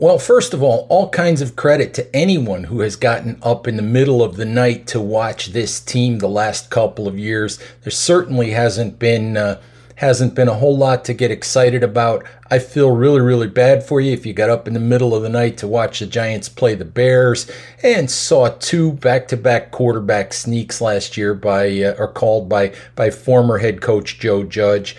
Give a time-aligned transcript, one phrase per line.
[0.00, 3.76] Well, first of all, all kinds of credit to anyone who has gotten up in
[3.76, 7.58] the middle of the night to watch this team the last couple of years.
[7.82, 9.60] There certainly hasn't been uh,
[9.96, 12.24] hasn't been a whole lot to get excited about.
[12.50, 15.20] I feel really, really bad for you if you got up in the middle of
[15.22, 17.46] the night to watch the Giants play the Bears
[17.82, 23.58] and saw two back-to-back quarterback sneaks last year by uh, or called by by former
[23.58, 24.96] head coach Joe Judge.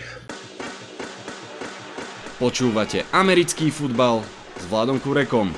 [2.38, 5.50] Počúvate americký futbal s Vladom Kurekom.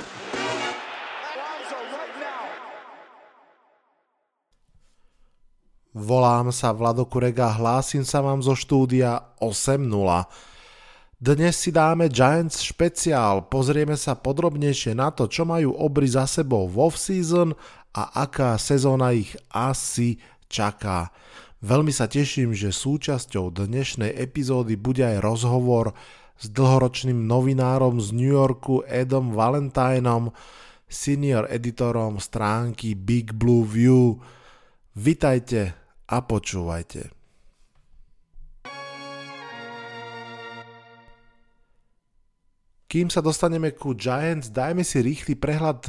[5.93, 9.93] Volám sa Vlado Kurega, hlásim sa vám zo štúdia 8.0.
[11.21, 16.65] Dnes si dáme Giants špeciál, pozrieme sa podrobnejšie na to, čo majú obry za sebou
[16.65, 17.53] v off-season
[17.93, 20.17] a aká sezóna ich asi
[20.49, 21.13] čaká.
[21.61, 25.93] Veľmi sa teším, že súčasťou dnešnej epizódy bude aj rozhovor
[26.35, 30.35] s dlhoročným novinárom z New Yorku Edom Valentineom,
[30.85, 34.19] senior editorom stránky Big Blue View.
[34.95, 35.75] Vitajte
[36.07, 37.11] a počúvajte.
[42.85, 45.83] Kým sa dostaneme ku Giants, dajme si rýchly prehľad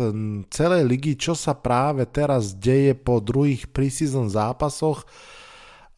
[0.50, 5.06] celej ligy, čo sa práve teraz deje po druhých preseason zápasoch.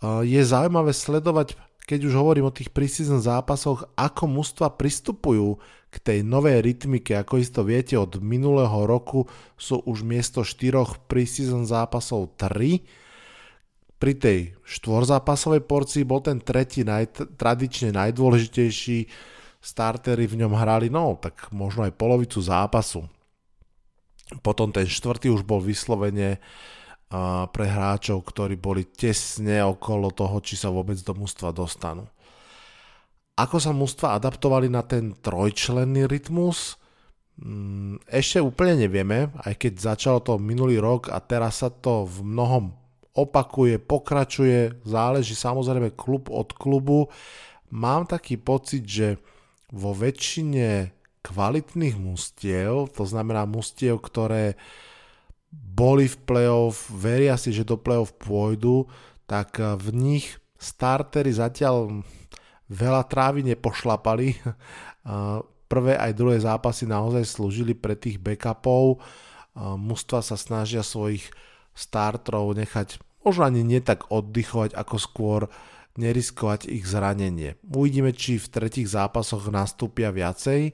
[0.03, 1.55] Je zaujímavé sledovať,
[1.87, 5.55] keď už hovorím o tých preseason zápasoch, ako mužstva pristupujú
[5.87, 7.15] k tej novej rytmike.
[7.15, 9.23] Ako isto viete, od minulého roku
[9.55, 13.07] sú už miesto 4 preseason zápasov 3
[13.97, 19.09] pri tej štvorzápasovej porcii bol ten tretí naj, tradične najdôležitejší,
[19.57, 23.09] startery v ňom hrali, no tak možno aj polovicu zápasu.
[24.45, 26.41] Potom ten štvrtý už bol vyslovene uh,
[27.51, 32.03] pre hráčov, ktorí boli tesne okolo toho, či sa vôbec do mústva dostanú.
[33.37, 36.75] Ako sa mústva adaptovali na ten trojčlenný rytmus?
[37.37, 42.25] Mm, ešte úplne nevieme, aj keď začalo to minulý rok a teraz sa to v
[42.25, 42.73] mnohom
[43.13, 47.13] opakuje, pokračuje, záleží samozrejme klub od klubu.
[47.69, 49.07] Mám taký pocit, že
[49.69, 54.57] vo väčšine kvalitných mustiev, to znamená mustiev, ktoré
[55.57, 58.89] boli v playoff, veria si, že do playoff pôjdu,
[59.29, 60.25] tak v nich
[60.57, 62.01] startery zatiaľ
[62.69, 64.39] veľa trávy nepošlapali.
[65.71, 69.03] Prvé aj druhé zápasy naozaj slúžili pre tých backupov.
[69.57, 71.27] Mustva sa snažia svojich
[71.75, 75.41] startrov nechať možno ani nie tak oddychovať, ako skôr
[75.99, 77.59] neriskovať ich zranenie.
[77.67, 80.71] Uvidíme, či v tretich zápasoch nastúpia viacej.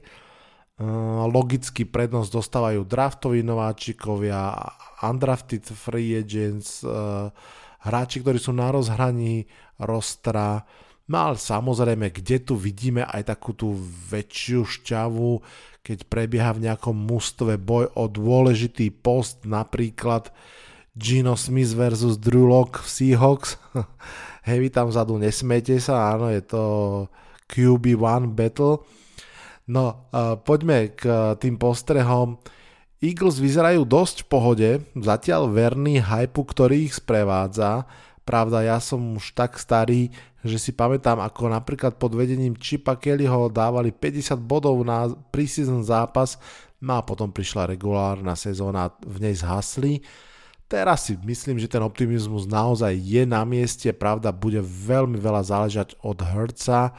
[1.30, 4.58] Logicky prednosť dostávajú draftoví nováčikovia,
[5.06, 6.82] undrafted free agents,
[7.84, 9.46] hráči, ktorí sú na rozhraní
[9.78, 10.66] rostra.
[11.06, 13.76] No ale samozrejme, kde tu vidíme aj takú tú
[14.10, 15.30] väčšiu šťavu,
[15.84, 20.32] keď prebieha v nejakom mústve boj o dôležitý post, napríklad
[20.96, 23.60] Gino Smith versus Drew Lock v Seahawks.
[24.48, 26.62] Hej, vy tam vzadu nesmete sa, áno, je to
[27.52, 28.82] QB1 battle.
[29.64, 32.36] No, uh, poďme k uh, tým postrehom.
[33.00, 37.84] Eagles vyzerajú dosť v pohode, zatiaľ verný hypu, ktorý ich sprevádza.
[38.24, 40.08] Pravda, ja som už tak starý,
[40.44, 46.40] že si pamätám, ako napríklad pod vedením Chipa Kellyho dávali 50 bodov na preseason zápas,
[46.80, 50.00] no a potom prišla regulárna sezóna, v nej zhasli.
[50.68, 55.96] Teraz si myslím, že ten optimizmus naozaj je na mieste, pravda bude veľmi veľa záležať
[56.00, 56.96] od Herca,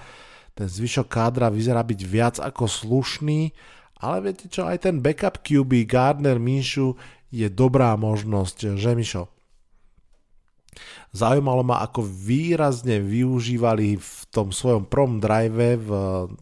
[0.55, 3.51] ten zvyšok kádra vyzerá byť viac ako slušný,
[3.99, 6.95] ale viete čo, aj ten backup QB Gardner Minshu
[7.31, 9.27] je dobrá možnosť, že Mišo?
[11.15, 15.91] Zaujímalo ma, ako výrazne využívali v tom svojom prom drive v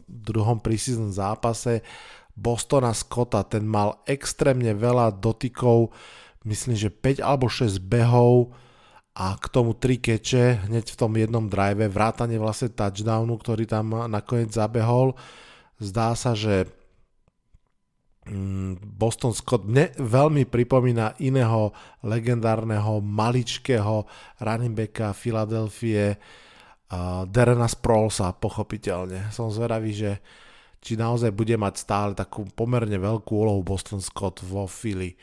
[0.10, 1.86] druhom preseason zápase
[2.34, 3.46] Bostona Scotta.
[3.46, 5.94] Ten mal extrémne veľa dotykov
[6.44, 8.52] myslím, že 5 alebo 6 behov
[9.14, 14.10] a k tomu 3 keče hneď v tom jednom drive, vrátane vlastne touchdownu, ktorý tam
[14.10, 15.14] nakoniec zabehol.
[15.78, 16.66] Zdá sa, že
[18.26, 21.70] mm, Boston Scott mne veľmi pripomína iného
[22.02, 24.10] legendárneho maličkého
[24.42, 26.18] running backa Filadelfie
[27.30, 29.30] Derena Sprolsa, pochopiteľne.
[29.34, 30.12] Som zvedavý, že
[30.84, 35.16] či naozaj bude mať stále takú pomerne veľkú úlohu Boston Scott vo Philly.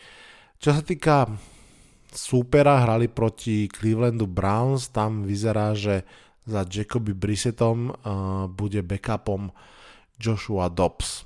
[0.56, 1.29] Čo sa týka
[2.15, 6.03] súpera, hrali proti Clevelandu Browns, tam vyzerá, že
[6.47, 9.53] za Jacoby Brissettom uh, bude backupom
[10.21, 11.25] Joshua Dobbs.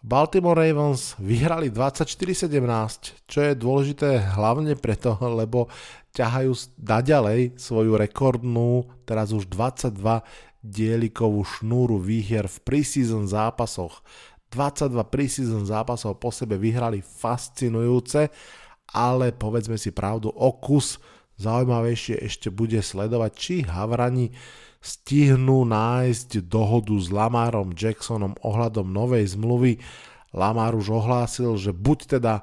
[0.00, 5.68] Baltimore Ravens vyhrali 24-17, čo je dôležité hlavne preto, lebo
[6.16, 9.92] ťahajú naďalej svoju rekordnú, teraz už 22
[10.60, 14.00] dielikovú šnúru výhier v preseason zápasoch.
[14.50, 18.28] 22 preseason zápasov po sebe vyhrali fascinujúce,
[18.90, 20.98] ale povedzme si pravdu, o kus
[21.40, 24.34] zaujímavejšie ešte bude sledovať, či Havrani
[24.80, 29.80] stihnú nájsť dohodu s Lamarom Jacksonom ohľadom novej zmluvy.
[30.32, 32.34] Lamar už ohlásil, že buď teda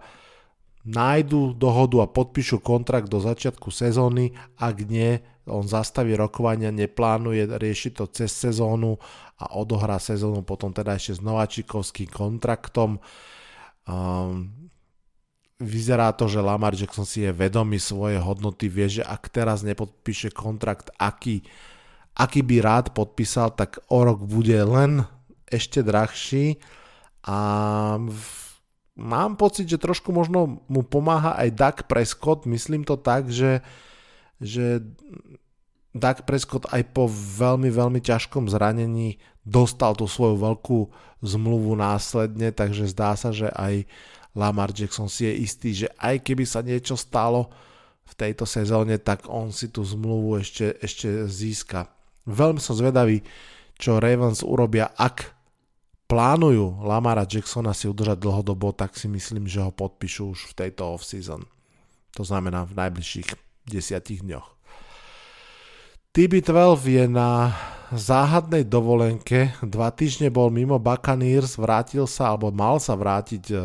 [0.87, 7.91] nájdu dohodu a podpíšu kontrakt do začiatku sezóny, ak nie, on zastaví rokovania, neplánuje riešiť
[7.95, 8.99] to cez sezónu
[9.39, 12.99] a odohrá sezónu potom teda ešte s nováčikovským kontraktom.
[13.87, 14.71] Um,
[15.57, 20.29] vyzerá to, že Lamar Jackson si je vedomý svoje hodnoty, vie, že ak teraz nepodpíše
[20.29, 21.41] kontrakt, aký,
[22.13, 25.05] aký by rád podpísal, tak o rok bude len
[25.49, 26.61] ešte drahší.
[27.25, 27.37] A
[28.95, 33.65] mám pocit, že trošku možno mu pomáha aj Doug Prescott, myslím to tak, že
[34.37, 34.85] že
[35.97, 40.79] Dak Prescott aj po veľmi, veľmi ťažkom zranení dostal tú svoju veľkú
[41.25, 43.89] zmluvu následne, takže zdá sa, že aj
[44.37, 47.49] Lamar Jackson si je istý, že aj keby sa niečo stalo
[48.05, 51.89] v tejto sezóne, tak on si tú zmluvu ešte, ešte získa.
[52.29, 53.25] Veľmi som zvedavý,
[53.75, 55.33] čo Ravens urobia, ak
[56.07, 60.95] plánujú Lamara Jacksona si udržať dlhodobo, tak si myslím, že ho podpíšu už v tejto
[60.95, 61.43] off-season.
[62.15, 63.29] To znamená v najbližších
[63.67, 64.47] desiatich dňoch.
[66.15, 67.53] TB12 je na
[67.93, 73.55] záhadnej dovolenke, dva týždne bol mimo Buccaneers, vrátil sa, alebo mal sa vrátiť e,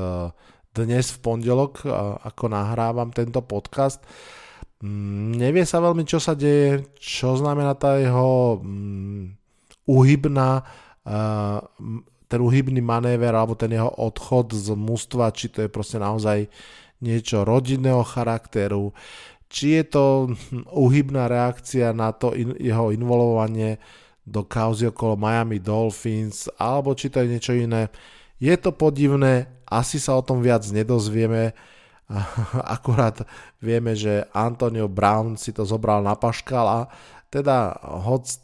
[0.72, 1.84] dnes v pondelok,
[2.24, 4.00] ako nahrávam tento podcast.
[4.80, 9.22] Mm, nevie sa veľmi, čo sa deje, čo znamená tá jeho mm,
[9.86, 10.50] uhybná,
[12.26, 16.48] ten uhybný manéver, alebo ten jeho odchod z mústva, či to je proste naozaj
[17.02, 18.94] niečo rodinného charakteru,
[19.52, 20.04] či je to
[20.72, 23.76] uhybná reakcia na to jeho involovanie
[24.22, 27.90] do kauzy okolo Miami Dolphins, alebo či to je niečo iné.
[28.42, 31.54] Je to podivné, asi sa o tom viac nedozvieme,
[32.74, 33.22] akurát
[33.62, 36.80] vieme, že Antonio Brown si to zobral na paškal a
[37.30, 38.42] teda hoď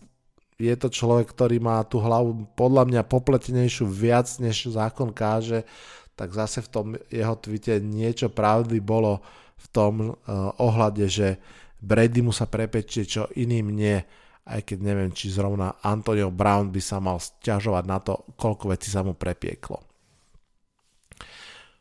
[0.59, 5.67] je to človek, ktorý má tú hlavu podľa mňa popletenejšiu viac, než zákon káže,
[6.19, 9.23] tak zase v tom jeho tvite niečo pravdy bolo
[9.59, 10.15] v tom uh,
[10.59, 11.39] ohľade, že
[11.79, 13.99] Brady mu sa prepečie, čo iným nie,
[14.51, 18.91] aj keď neviem, či zrovna Antonio Brown by sa mal stiažovať na to, koľko vecí
[18.91, 19.88] sa mu prepieklo.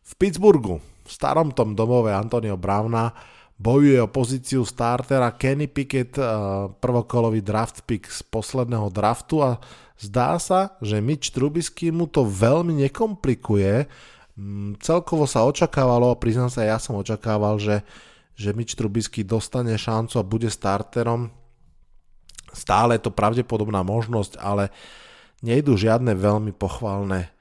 [0.07, 3.12] V Pittsburghu, v starom tom domove Antonio Browna,
[3.59, 9.59] bojuje o pozíciu startera Kenny Pickett, uh, prvokolový draft pick z posledného draftu a
[10.00, 13.89] zdá sa, že Mitch Trubisky mu to veľmi nekomplikuje,
[14.38, 17.81] Mm, celkovo sa očakávalo, priznám sa, ja som očakával, že,
[18.38, 21.33] že Mitch Trubisky dostane šancu a bude starterom.
[22.54, 24.69] Stále je to pravdepodobná možnosť, ale
[25.42, 27.33] nejdu žiadne veľmi pochválne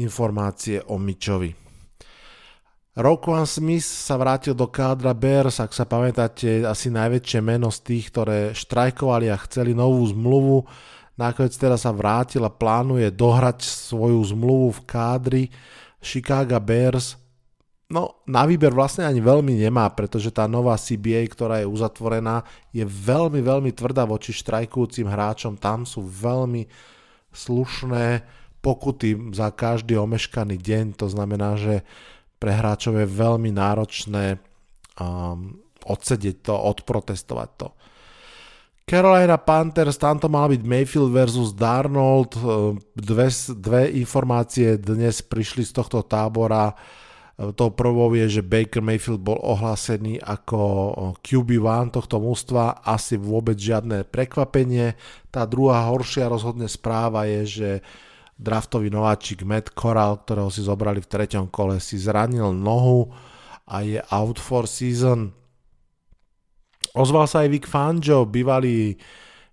[0.00, 1.61] informácie o Mitchovi.
[2.92, 8.12] Roquan Smith sa vrátil do kádra Bears, ak sa pamätáte, asi najväčšie meno z tých,
[8.12, 10.68] ktoré štrajkovali a chceli novú zmluvu.
[11.16, 15.44] Nakoniec teraz sa vrátil a plánuje dohrať svoju zmluvu v kádri
[16.04, 17.22] Chicago Bears
[17.92, 22.40] No, na výber vlastne ani veľmi nemá, pretože tá nová CBA, ktorá je uzatvorená,
[22.72, 25.60] je veľmi, veľmi tvrdá voči štrajkujúcim hráčom.
[25.60, 26.72] Tam sú veľmi
[27.36, 28.24] slušné
[28.64, 30.84] pokuty za každý omeškaný deň.
[31.04, 31.84] To znamená, že
[32.42, 34.42] pre hráčov je veľmi náročné
[34.98, 37.68] um, odsedieť to, odprotestovať to.
[38.82, 42.34] Carolina Panthers, tam to mal byť Mayfield versus Darnold.
[42.98, 46.74] Dve, dve informácie dnes prišli z tohto tábora.
[47.38, 50.60] To prvou je, že Baker Mayfield bol ohlásený ako
[51.22, 52.82] QB1 tohto mústva.
[52.82, 54.98] Asi vôbec žiadne prekvapenie.
[55.30, 57.70] Tá druhá horšia rozhodne správa je, že
[58.38, 63.12] draftový nováčik Matt Corral, ktorého si zobrali v treťom kole, si zranil nohu
[63.68, 65.42] a je out for season
[66.92, 69.00] Ozval sa aj Vic Fangio, bývalý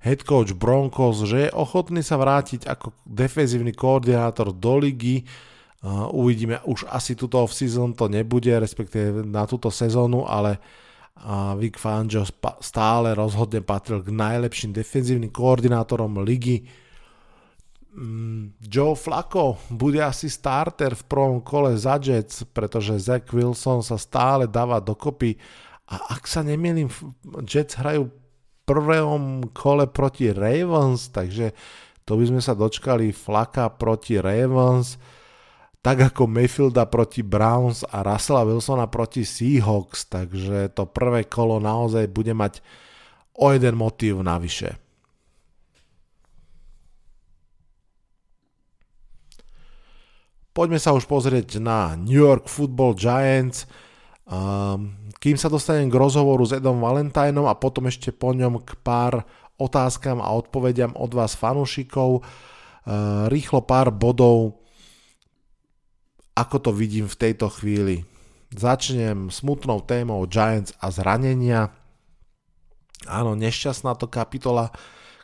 [0.03, 5.23] head coach Broncos, že je ochotný sa vrátiť ako defenzívny koordinátor do ligy.
[6.11, 12.27] Uvidíme, už asi túto off-season to nebude, respektíve na túto sezónu, ale uh, Vic Fangio
[12.59, 16.67] stále rozhodne patril k najlepším defenzívnym koordinátorom ligy.
[17.89, 23.97] Um, Joe Flacco bude asi starter v prvom kole za Jets, pretože Zach Wilson sa
[23.97, 25.33] stále dáva dokopy
[25.89, 26.85] a ak sa nemýlim,
[27.49, 28.13] Jets hrajú v
[28.69, 31.57] prvom kole proti Ravens, takže
[32.05, 35.01] to by sme sa dočkali flaka proti Ravens,
[35.81, 42.05] tak ako Mayfielda proti Browns a Russella Wilsona proti Seahawks, takže to prvé kolo naozaj
[42.05, 42.61] bude mať
[43.33, 44.77] o jeden motív navyše.
[50.59, 53.63] Poďme sa už pozrieť na New York Football Giants.
[54.27, 58.75] Um, kým sa dostanem k rozhovoru s Edom Valentínom a potom ešte po ňom k
[58.83, 59.23] pár
[59.55, 64.59] otázkam a odpovediam od vás fanúšikov, uh, rýchlo pár bodov,
[66.35, 68.03] ako to vidím v tejto chvíli.
[68.51, 71.71] Začnem smutnou témou Giants a zranenia.
[73.07, 74.75] Áno, nešťastná to kapitola,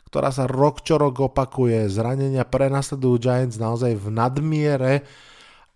[0.08, 1.92] ktorá sa rok čo rok opakuje.
[1.92, 5.04] Zranenia prenasledujú Giants naozaj v nadmiere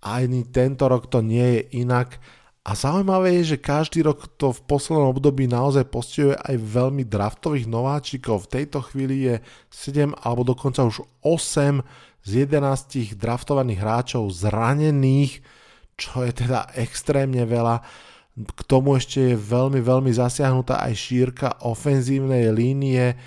[0.00, 2.20] ani tento rok to nie je inak.
[2.60, 7.64] A zaujímavé je, že každý rok to v poslednom období naozaj postihuje aj veľmi draftových
[7.64, 8.44] nováčikov.
[8.44, 9.34] V tejto chvíli je
[9.72, 11.80] 7 alebo dokonca už 8
[12.20, 15.40] z 11 draftovaných hráčov zranených
[16.00, 17.84] čo je teda extrémne veľa.
[18.40, 23.20] K tomu ešte je veľmi, veľmi zasiahnutá aj šírka ofenzívnej línie.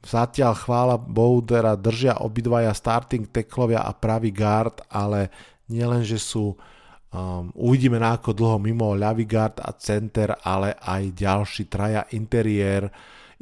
[0.00, 5.28] Zatiaľ chvála Bohu, teda držia obidvaja starting teklovia a pravý guard, ale
[5.70, 11.02] nielen, že sú um, uvidíme na ako dlho mimo ľavý guard a center, ale aj
[11.14, 12.90] ďalší traja interiér,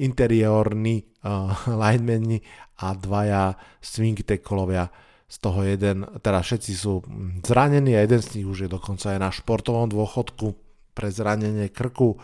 [0.00, 2.40] interiórni uh, linemeni
[2.82, 4.90] a dvaja swing teklovia
[5.24, 7.02] z toho jeden, teda všetci sú
[7.42, 10.54] zranení a jeden z nich už je dokonca aj na športovom dôchodku
[10.94, 12.14] pre zranenie krku.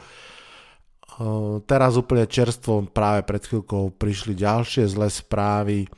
[1.66, 5.90] Teraz úplne čerstvo, práve pred chvíľkou prišli ďalšie zlé správy.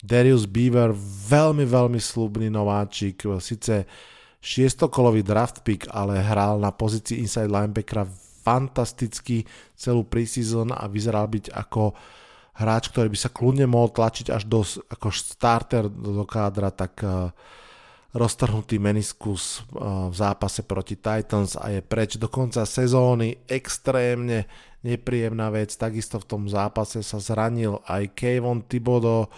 [0.00, 0.96] Darius Beaver,
[1.28, 3.84] veľmi, veľmi slubný nováčik, síce
[4.40, 8.08] šiestokolový draft pick, ale hral na pozícii inside linebackera
[8.40, 9.44] fantasticky
[9.76, 11.92] celú preseason a vyzeral byť ako
[12.56, 17.28] hráč, ktorý by sa kľudne mohol tlačiť až do, ako starter do kádra, tak uh,
[18.16, 23.44] roztrhnutý meniskus uh, v zápase proti Titans a je preč do konca sezóny.
[23.44, 24.48] Extrémne
[24.80, 25.76] nepríjemná vec.
[25.76, 29.28] Takisto v tom zápase sa zranil aj Kayvon Thibodeau,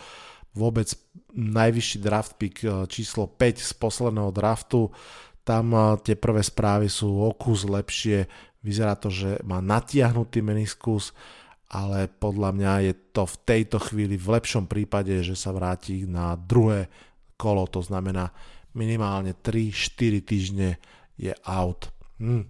[0.52, 0.88] vôbec
[1.32, 4.92] najvyšší draft pick uh, číslo 5 z posledného draftu.
[5.42, 8.28] Tam uh, tie prvé správy sú o kus lepšie.
[8.62, 11.10] Vyzerá to, že má natiahnutý meniskus
[11.72, 16.36] ale podľa mňa je to v tejto chvíli v lepšom prípade, že sa vráti na
[16.36, 16.92] druhé
[17.40, 18.28] kolo, to znamená
[18.76, 20.76] minimálne 3-4 týždne
[21.16, 21.88] je out.
[22.20, 22.44] Hm.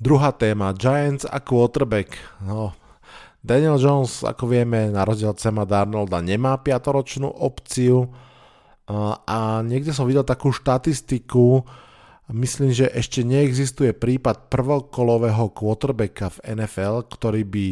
[0.00, 2.18] Druhá téma, Giants a quarterback.
[2.42, 2.74] No,
[3.40, 8.12] Daniel Jones, ako vieme, na rozdiel od Sema Darnolda nemá 5-ročnú opciu.
[9.24, 11.64] A niekde som videl takú štatistiku,
[12.30, 17.66] Myslím, že ešte neexistuje prípad prvokolového quarterbacka v NFL, ktorý by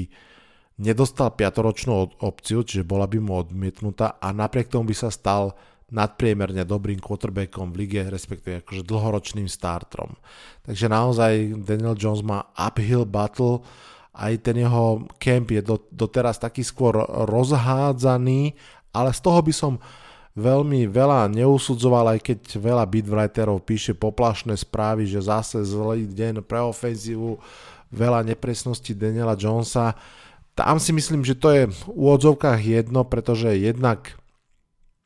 [0.83, 5.55] nedostal 5-ročnú opciu, čiže bola by mu odmietnutá a napriek tomu by sa stal
[5.95, 10.19] nadpriemerne dobrým quarterbackom v lige, respektíve akože dlhoročným startrom.
[10.67, 11.33] Takže naozaj
[11.63, 13.63] Daniel Jones má uphill battle,
[14.19, 15.63] aj ten jeho camp je
[15.95, 18.59] doteraz taký skôr rozhádzaný,
[18.91, 19.73] ale z toho by som
[20.35, 26.63] veľmi veľa neusudzoval, aj keď veľa beatwriterov píše poplašné správy, že zase zlý deň pre
[26.63, 27.39] ofenzívu,
[27.91, 29.99] veľa nepresností Daniela Jonesa.
[30.55, 34.19] Tam si myslím, že to je v úvodzovkách jedno, pretože jednak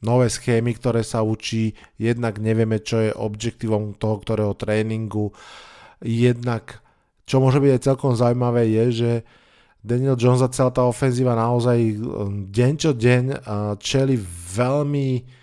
[0.05, 5.31] nové schémy, ktoré sa učí, jednak nevieme, čo je objektívom toho, ktorého tréningu,
[6.03, 6.82] jednak,
[7.33, 9.13] čo môže byť aj celkom zaujímavé, je, že
[9.81, 13.41] Daniel Jones a celá tá ofenzíva naozaj um, deň čo deň uh,
[13.81, 14.21] čeli
[14.53, 15.41] veľmi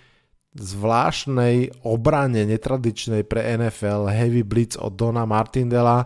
[0.54, 4.06] zvláštnej obrane, netradičnej pre NFL.
[4.06, 6.06] Heavy blitz od Dona Martindela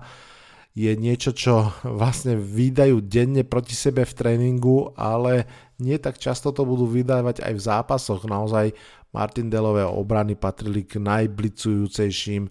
[0.72, 5.44] je niečo, čo vlastne vydajú denne proti sebe v tréningu, ale
[5.84, 8.24] nie tak často to budú vydávať aj v zápasoch.
[8.24, 8.72] Naozaj
[9.12, 12.44] Martindelové obrany patrili k najblicujúcejším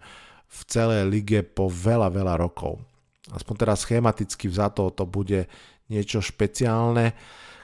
[0.53, 2.92] v celej lige po veľa, veľa rokov.
[3.33, 5.49] Aspoň teraz schematicky vzato to bude
[5.89, 7.17] niečo špeciálne.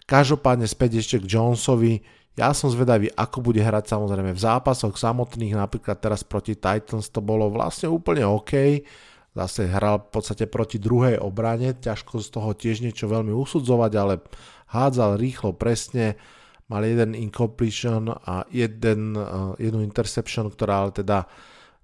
[0.08, 2.00] Každopádne späť ešte k Jonesovi.
[2.38, 7.18] Ja som zvedavý, ako bude hrať samozrejme v zápasoch samotných, napríklad teraz proti Titans to
[7.20, 8.80] bolo vlastne úplne OK.
[9.36, 14.24] Zase hral v podstate proti druhej obrane, ťažko z toho tiež niečo veľmi usudzovať, ale
[14.72, 16.16] hádzal rýchlo, presne,
[16.68, 21.28] mal jeden incompletion a jeden, uh, jednu interception, ktorá ale teda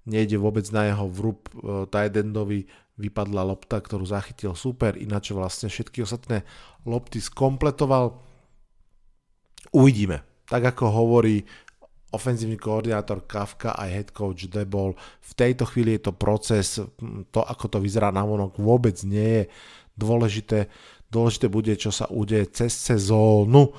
[0.05, 5.67] nejde vôbec na jeho vrúb uh, tight endovi vypadla lopta, ktorú zachytil super, ináč vlastne
[5.67, 6.47] všetky ostatné
[6.87, 8.19] lopty skompletoval.
[9.75, 10.23] Uvidíme.
[10.47, 11.43] Tak ako hovorí
[12.15, 16.79] ofenzívny koordinátor Kafka aj head coach Debol, v tejto chvíli je to proces,
[17.35, 19.45] to ako to vyzerá na vonok vôbec nie je
[19.99, 20.71] dôležité.
[21.11, 23.75] Dôležité bude, čo sa udeje cez sezónu.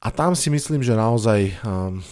[0.00, 2.02] A tam si myslím, že naozaj um,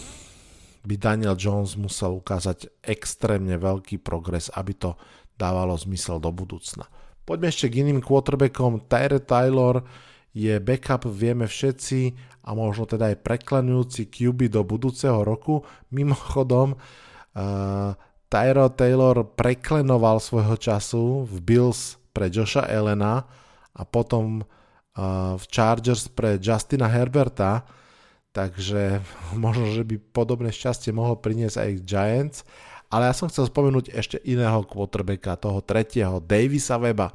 [0.83, 4.95] by Daniel Jones musel ukázať extrémne veľký progres, aby to
[5.39, 6.91] dávalo zmysel do budúcna.
[7.23, 8.83] Poďme ešte k iným quarterbackom.
[8.91, 9.87] Tyre Taylor
[10.35, 15.61] je backup, vieme všetci, a možno teda aj preklenujúci QB do budúceho roku.
[15.93, 17.93] Mimochodom, uh,
[18.29, 23.25] Tyro Taylor preklenoval svojho času v Bills pre Josha Elena
[23.73, 27.65] a potom uh, v Chargers pre Justina Herberta,
[28.33, 29.01] takže
[29.37, 32.39] možno, že by podobné šťastie mohol priniesť aj Giants.
[32.89, 37.13] Ale ja som chcel spomenúť ešte iného quarterbacka, toho tretieho, Davisa Weba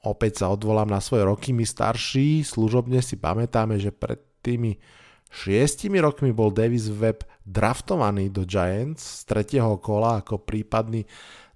[0.00, 4.80] Opäť sa odvolám na svoje roky, my starší, služobne si pamätáme, že pred tými
[5.28, 11.04] šiestimi rokmi bol Davis Webb draftovaný do Giants z tretieho kola ako prípadný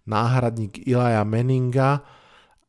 [0.05, 2.05] náhradník Ilaja Meninga,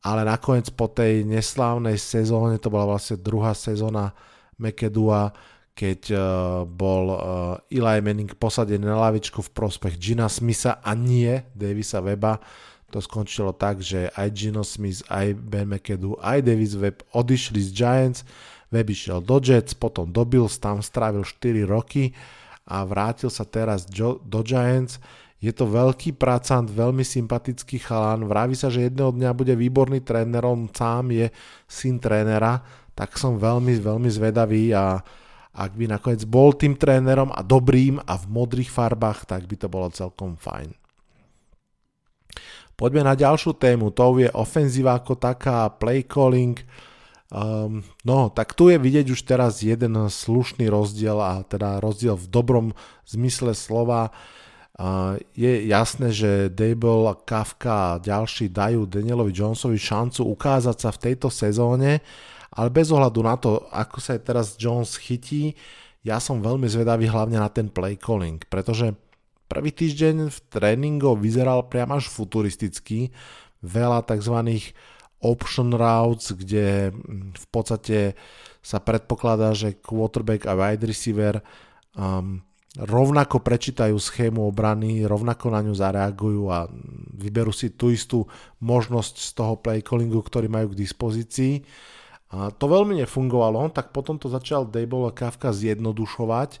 [0.00, 4.16] ale nakoniec po tej neslávnej sezóne, to bola vlastne druhá sezóna
[4.56, 5.36] McAdua,
[5.76, 6.20] keď uh,
[6.64, 7.20] bol uh,
[7.68, 12.40] Eli Manning posadený na lavičku v prospech Gina Smitha a nie Davisa Weba,
[12.88, 17.70] to skončilo tak, že aj Gino Smith, aj Ben McAdoo, aj Davis Webb odišli z
[17.74, 18.24] Giants,
[18.70, 22.16] Webb išiel do Jets, potom do Bills, tam strávil 4 roky
[22.66, 25.02] a vrátil sa teraz do Giants.
[25.36, 30.42] Je to veľký pracant, veľmi sympatický chalán, vraví sa, že jedného dňa bude výborný tréner,
[30.42, 31.28] on sám je
[31.68, 32.64] syn trénera,
[32.96, 35.04] tak som veľmi, veľmi zvedavý a
[35.56, 39.72] ak by nakoniec bol tým trénerom a dobrým a v modrých farbách, tak by to
[39.72, 40.76] bolo celkom fajn.
[42.76, 46.60] Poďme na ďalšiu tému, to je ofenzíva ako taká, play calling.
[47.32, 52.28] Um, no, tak tu je vidieť už teraz jeden slušný rozdiel a teda rozdiel v
[52.28, 52.66] dobrom
[53.08, 54.12] zmysle slova.
[54.76, 61.00] Uh, je jasné, že Dable, Kafka a ďalší dajú Danielovi Jonesovi šancu ukázať sa v
[61.00, 62.04] tejto sezóne,
[62.56, 65.52] ale bez ohľadu na to, ako sa teraz Jones chytí,
[66.00, 68.96] ja som veľmi zvedavý hlavne na ten play calling, pretože
[69.46, 73.14] Prvý týždeň v tréningov vyzeral priam až futuristicky,
[73.62, 74.42] veľa tzv.
[75.22, 77.98] option routes, kde mm, v podstate
[78.58, 81.38] sa predpokladá, že quarterback a wide receiver
[81.94, 82.42] um,
[82.74, 86.66] rovnako prečítajú schému obrany, rovnako na ňu zareagujú a
[87.14, 88.26] vyberú si tú istú
[88.58, 91.62] možnosť z toho play callingu, ktorý majú k dispozícii.
[92.34, 96.58] A to veľmi nefungovalo, tak potom to začal Dable a Kafka zjednodušovať.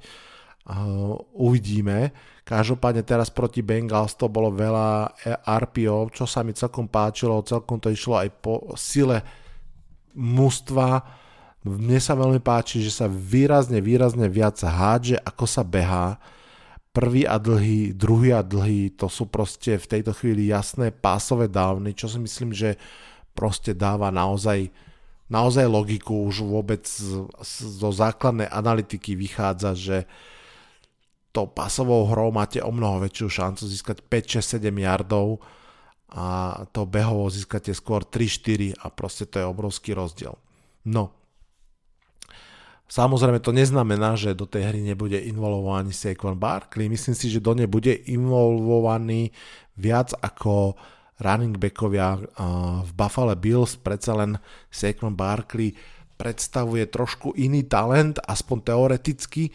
[1.34, 2.10] Uvidíme.
[2.46, 7.90] Každopádne teraz proti Bengals to bolo veľa RPO, čo sa mi celkom páčilo, celkom to
[7.90, 9.22] išlo aj po sile
[10.14, 11.02] mužstva.
[11.66, 16.22] Mne sa veľmi páči, že sa výrazne, výrazne viac hádže, ako sa behá.
[16.94, 21.92] Prvý a dlhý, druhý a dlhý, to sú proste v tejto chvíli jasné pásové dávny,
[21.92, 22.78] čo si myslím, že
[23.34, 24.70] proste dáva naozaj,
[25.26, 26.86] naozaj logiku, už vôbec
[27.50, 29.96] zo základnej analytiky vychádza, že
[31.34, 35.44] tou pasovou hrou máte o mnoho väčšiu šancu získať 5, 6, 7 yardov
[36.08, 40.38] a to behovo získate skôr 3, 4 a proste to je obrovský rozdiel.
[40.88, 41.12] No,
[42.86, 46.86] Samozrejme to neznamená, že do tej hry nebude involvovaný Saquon Barkley.
[46.86, 49.34] Myslím si, že do nej bude involvovaný
[49.74, 50.78] viac ako
[51.20, 52.20] running backovia
[52.84, 53.76] v Buffalo Bills.
[53.80, 54.36] Predsa len
[54.68, 55.72] Saquon Barkley
[56.16, 59.52] predstavuje trošku iný talent, aspoň teoreticky,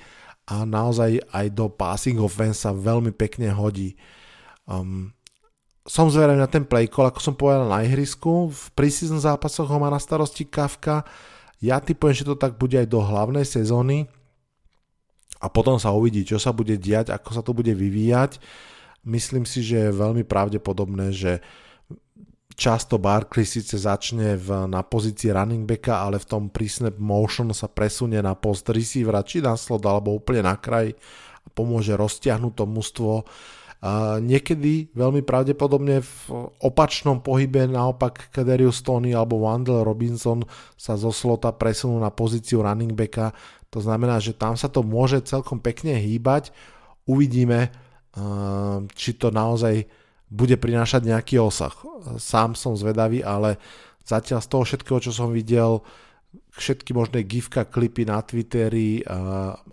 [0.52, 3.96] a naozaj aj do passing offense sa veľmi pekne hodí.
[4.68, 5.14] Um,
[5.88, 8.52] som zvedavý na ten play call, ako som povedal na ihrisku.
[8.52, 11.08] V preseason zápasoch ho má na starosti Kafka.
[11.58, 14.06] Ja typujem, že to tak bude aj do hlavnej sezóny
[15.42, 18.38] a potom sa uvidí, čo sa bude diať, ako sa to bude vyvíjať.
[19.02, 21.42] Myslím si, že je veľmi pravdepodobné, že
[22.54, 27.66] často Barkley síce začne v, na pozícii running backa, ale v tom pre-snap motion sa
[27.66, 30.94] presunie na post receivera, či na slot, alebo úplne na kraj
[31.42, 33.14] a pomôže roztiahnuť to mužstvo.
[33.82, 36.14] Uh, niekedy veľmi pravdepodobne v
[36.62, 40.46] opačnom pohybe naopak Kaderius Tony alebo Wandel Robinson
[40.78, 43.34] sa zo slota presunú na pozíciu running backa.
[43.74, 46.54] To znamená, že tam sa to môže celkom pekne hýbať.
[47.10, 47.74] Uvidíme,
[48.92, 49.88] či to naozaj
[50.32, 51.72] bude prinášať nejaký osah.
[52.20, 53.60] Sám som zvedavý, ale
[54.04, 55.84] zatiaľ z toho všetkého, čo som videl,
[56.56, 59.04] všetky možné gifka, klipy na Twitteri,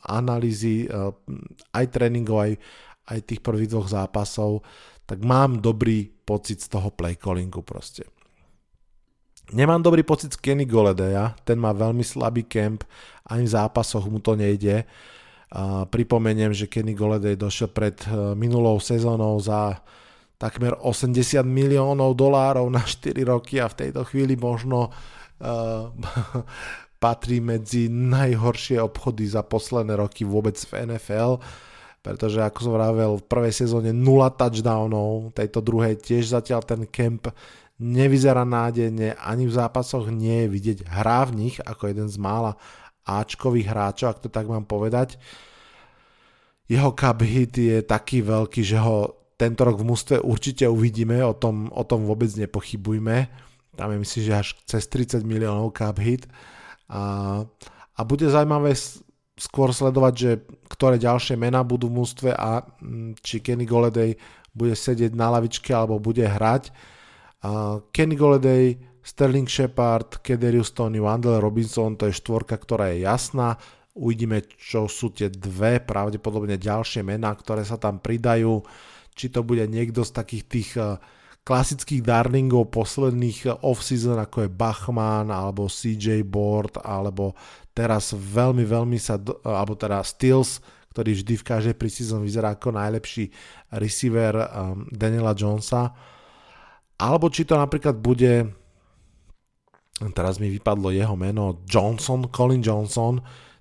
[0.06, 0.90] analýzy,
[1.74, 2.52] aj tréningov, aj,
[3.14, 4.66] aj tých prvých dvoch zápasov,
[5.06, 8.06] tak mám dobrý pocit z toho playcallingu proste.
[9.48, 12.84] Nemám dobrý pocit z Kenny Goledeja, ten má veľmi slabý kemp,
[13.32, 14.84] ani v zápasoch mu to nejde.
[14.84, 15.17] Uh,
[15.88, 19.80] pripomeniem, že Kenny Goledej došiel pred uh, minulou sezónou za
[20.36, 25.88] takmer 80 miliónov dolárov na 4 roky a v tejto chvíli možno uh,
[27.02, 31.40] patrí medzi najhoršie obchody za posledné roky vôbec v NFL,
[32.04, 34.04] pretože ako som vravel, v prvej sezóne 0
[34.36, 37.32] touchdownov, tejto druhej tiež zatiaľ ten camp
[37.78, 40.78] nevyzerá nádejne, ani v zápasoch nie je vidieť.
[40.90, 42.58] Hrá v nich ako jeden z mála
[43.08, 45.16] Ačkových hráčov, ak to tak mám povedať.
[46.68, 51.32] Jeho cup hit je taký veľký, že ho tento rok v mústve určite uvidíme, o
[51.32, 53.16] tom, o tom vôbec nepochybujme.
[53.78, 56.28] Tam je myslím, že až cez 30 miliónov cup hit.
[56.90, 57.40] A,
[57.96, 58.74] a bude zaujímavé
[59.38, 60.30] skôr sledovať, že
[60.66, 64.18] ktoré ďalšie mená budú v mústve a mm, či Kenny Goledej
[64.50, 66.74] bude sedieť na lavičke alebo bude hrať.
[67.94, 73.56] Kenny Goledej, Sterling Shepard, Kederius Tony, Wandel Robinson, to je štvorka, ktorá je jasná.
[73.96, 78.60] Uvidíme, čo sú tie dve, pravdepodobne ďalšie mená, ktoré sa tam pridajú.
[79.16, 81.00] Či to bude niekto z takých tých uh,
[81.40, 87.32] klasických darlingov posledných uh, off-season, ako je Bachman, alebo CJ Board, alebo
[87.72, 90.60] teraz veľmi, veľmi sa, alebo teda Stills,
[90.92, 93.32] ktorý vždy v každej preseason vyzerá ako najlepší
[93.72, 94.34] receiver
[94.92, 95.96] Daniela Jonesa.
[96.98, 98.50] Alebo či to napríklad bude,
[100.14, 103.18] teraz mi vypadlo jeho meno, Johnson, Colin Johnson,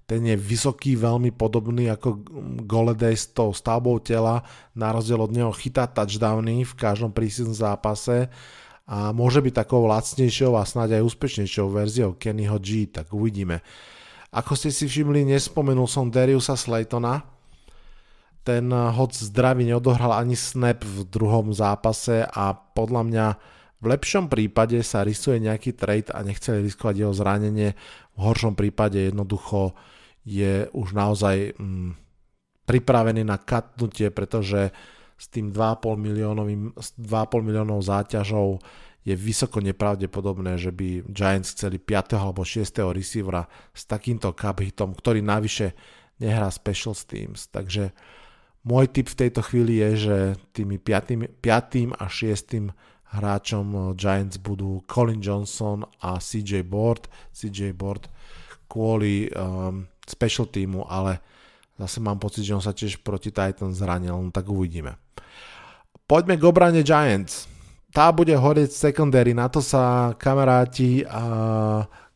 [0.07, 2.23] ten je vysoký, veľmi podobný ako
[2.63, 4.39] Goledej s tou stavbou tela,
[4.71, 8.31] na rozdiel od neho chytá touchdowny v každom preseason zápase
[8.87, 13.59] a môže byť takou lacnejšou a snáď aj úspešnejšou verziou Kennyho G, tak uvidíme.
[14.31, 17.27] Ako ste si všimli, nespomenul som Dariusa Slaytona.
[18.47, 23.27] Ten hoď zdravý neodohral ani snap v druhom zápase a podľa mňa
[23.77, 27.77] v lepšom prípade sa rysuje nejaký trade a nechceli riskovať jeho zranenie.
[28.17, 29.77] V horšom prípade jednoducho
[30.25, 31.93] je už naozaj mm,
[32.65, 34.73] pripravený na katnutie, pretože
[35.17, 38.57] s tým 2,5 miliónovým, 2,5 miliónov záťažou
[39.07, 42.19] je vysoko nepravdepodobné, že by Giants chceli 5.
[42.19, 42.67] alebo 6.
[42.91, 45.71] receivera s takýmto cup hitom, ktorý navyše
[46.19, 47.47] nehrá special teams.
[47.47, 47.95] Takže
[48.67, 50.17] môj tip v tejto chvíli je, že
[50.51, 51.39] tými 5.
[51.39, 51.95] 5.
[51.95, 52.73] a 6.
[53.13, 57.07] hráčom Giants budú Colin Johnson a CJ Board.
[57.31, 58.11] CJ Board
[58.67, 61.23] kvôli um, special teamu, ale
[61.79, 64.99] zase mám pocit, že on sa tiež proti Titans zranil, no tak uvidíme.
[66.07, 67.57] Poďme k obrane Giants
[67.97, 71.23] tá bude horieť secondary, na to sa kamaráti a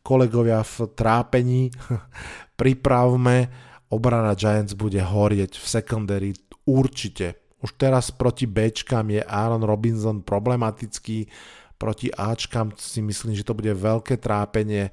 [0.06, 1.74] kolegovia v trápení
[2.60, 3.50] pripravme.
[3.90, 6.30] Obrana Giants bude horieť v secondary
[6.70, 7.41] určite.
[7.62, 11.30] Už teraz proti Bčkam je Aaron Robinson problematický,
[11.78, 14.90] proti Ačkam si myslím, že to bude veľké trápenie.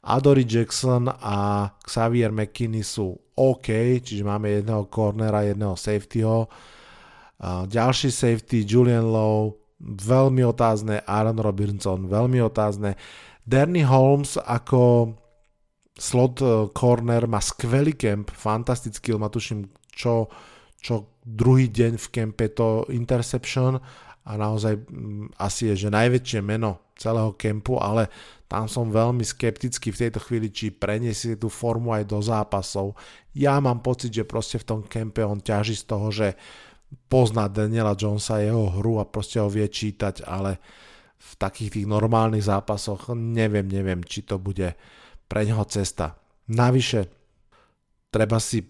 [0.00, 6.48] Adory Jackson a Xavier McKinney sú OK, čiže máme jedného cornera, jedného safetyho.
[7.68, 13.00] Ďalší safety Julian Lowe, veľmi otázne, Aaron Robinson veľmi otázne.
[13.44, 15.16] Danny Holmes ako
[16.00, 20.32] slot eh, corner má skvelý kemp, fantastický, ma tuším, čo,
[20.80, 23.78] čo druhý deň v kempe to interception
[24.26, 28.12] a naozaj mm, asi je, že najväčšie meno celého kempu, ale
[28.50, 32.98] tam som veľmi skeptický v tejto chvíli, či preniesie tú formu aj do zápasov.
[33.32, 36.34] Ja mám pocit, že proste v tom kempe on ťaží z toho, že
[37.06, 40.58] pozná Daniela Jonesa, jeho hru a proste ho vie čítať, ale
[41.20, 44.74] v takých tých normálnych zápasoch neviem, neviem, či to bude
[45.30, 46.18] pre neho cesta.
[46.50, 47.06] Navyše,
[48.10, 48.66] treba si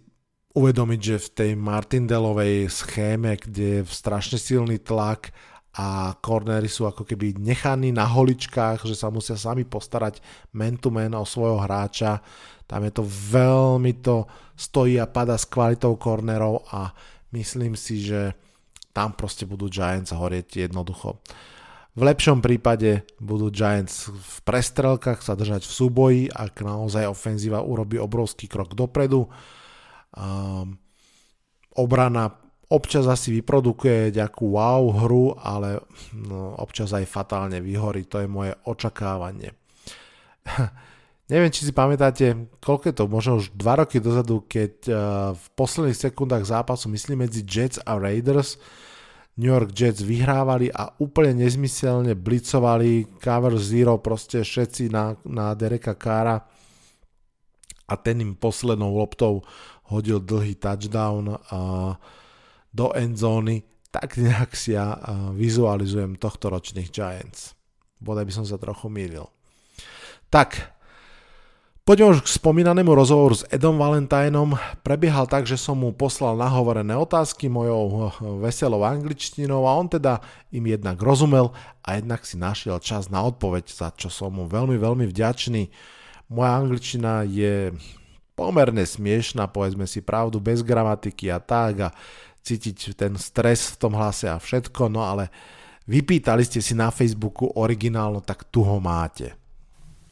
[0.55, 5.31] uvedomiť, že v tej Martindelovej schéme, kde je strašne silný tlak
[5.79, 10.19] a kornery sú ako keby nechaní na holičkách, že sa musia sami postarať
[10.51, 12.19] man to man o svojho hráča.
[12.67, 14.27] Tam je to veľmi to
[14.59, 16.91] stojí a pada s kvalitou kornerov a
[17.31, 18.35] Myslím si, že
[18.91, 21.23] tam proste budú Giants horieť jednoducho.
[21.95, 27.99] V lepšom prípade budú Giants v prestrelkách sa držať v súboji, ak naozaj ofenzíva urobí
[27.99, 29.31] obrovský krok dopredu.
[30.17, 30.79] Um,
[31.79, 35.83] obrana občas asi vyprodukuje nejakú wow hru, ale
[36.15, 39.51] no, občas aj fatálne vyhorí, to je moje očakávanie.
[41.31, 44.97] Neviem, či si pamätáte, koľko je to, možno už 2 roky dozadu, keď uh,
[45.35, 48.59] v posledných sekundách zápasu, myslím medzi Jets a Raiders,
[49.39, 55.95] New York Jets vyhrávali a úplne nezmyselne blicovali cover zero proste všetci na, na Dereka
[55.95, 56.45] Kára
[57.87, 59.43] a ten im poslednou loptou
[59.91, 61.99] hodil dlhý touchdown uh,
[62.71, 64.95] do endzóny, tak nejak si ja
[65.35, 67.59] vizualizujem tohto ročných Giants.
[67.99, 69.27] Bodaj by som sa trochu mýlil.
[70.31, 70.79] Tak,
[71.91, 74.55] Poďme už k spomínanému rozhovoru s Edom Valentínom.
[74.87, 77.99] Prebiehal tak, že som mu poslal nahovorené otázky mojou eh,
[78.47, 80.23] veselou angličtinou a on teda
[80.55, 81.51] im jednak rozumel
[81.83, 85.67] a jednak si našiel čas na odpoveď, za čo som mu veľmi, veľmi vďačný.
[86.31, 87.75] Moja angličtina je
[88.41, 91.89] pomerne smiešná, povedzme si pravdu, bez gramatiky a tak a
[92.41, 95.29] cítiť ten stres v tom hlase a všetko, no ale
[95.91, 99.35] Vypýtali ste si na Facebooku originálno, tak tu ho máte.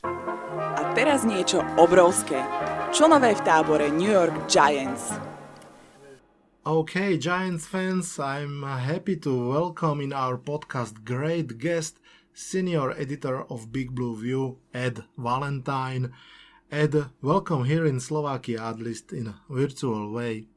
[0.02, 2.42] A teraz niečo obrovské.
[2.90, 5.14] Čo nové v tábore New York Giants?
[6.66, 12.02] Okay, Giants fans, I'm happy to welcome in our podcast great guest,
[12.34, 16.10] senior editor of Big Blue View, Ed Valentine.
[16.70, 20.48] Ed, welcome here in Slovakia, at least in a virtual way.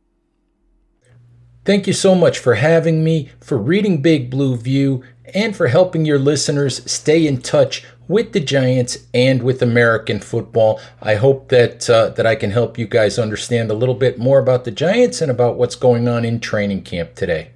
[1.64, 6.04] Thank you so much for having me, for reading Big Blue View, and for helping
[6.04, 10.82] your listeners stay in touch with the Giants and with American football.
[11.02, 14.40] I hope that uh, that I can help you guys understand a little bit more
[14.40, 17.52] about the Giants and about what's going on in training camp today.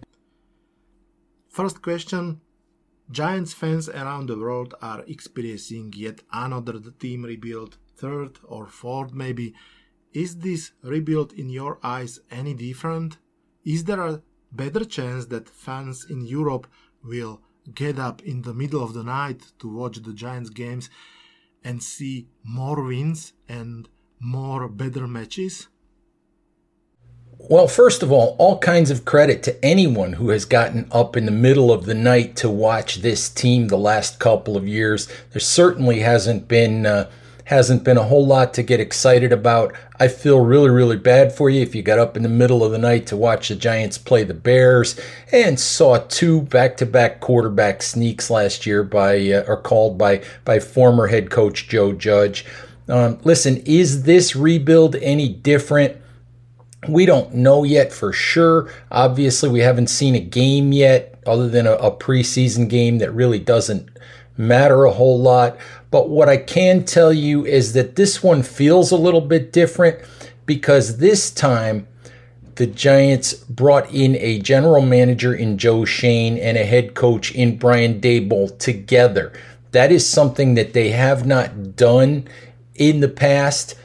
[1.49, 2.39] First question
[3.11, 9.53] Giants fans around the world are experiencing yet another team rebuild, third or fourth maybe.
[10.13, 13.17] Is this rebuild in your eyes any different?
[13.63, 16.67] Is there a better chance that fans in Europe
[17.03, 17.41] will
[17.73, 20.89] get up in the middle of the night to watch the Giants games
[21.63, 25.67] and see more wins and more better matches?
[27.37, 31.25] Well, first of all, all kinds of credit to anyone who has gotten up in
[31.25, 35.07] the middle of the night to watch this team the last couple of years.
[35.31, 37.09] There certainly hasn't been uh,
[37.45, 39.73] hasn't been a whole lot to get excited about.
[39.99, 42.71] I feel really, really bad for you if you got up in the middle of
[42.71, 44.99] the night to watch the Giants play the Bears
[45.31, 51.07] and saw two back-to-back quarterback sneaks last year by uh, or called by by former
[51.07, 52.45] head coach Joe Judge.
[52.89, 55.97] Um, listen, is this rebuild any different?
[56.87, 58.71] We don't know yet for sure.
[58.91, 63.39] Obviously, we haven't seen a game yet, other than a, a preseason game that really
[63.39, 63.89] doesn't
[64.37, 65.57] matter a whole lot.
[65.91, 69.99] But what I can tell you is that this one feels a little bit different
[70.45, 71.87] because this time
[72.55, 77.57] the Giants brought in a general manager in Joe Shane and a head coach in
[77.57, 79.33] Brian Dable together.
[79.71, 82.27] That is something that they have not done
[82.75, 83.75] in the past.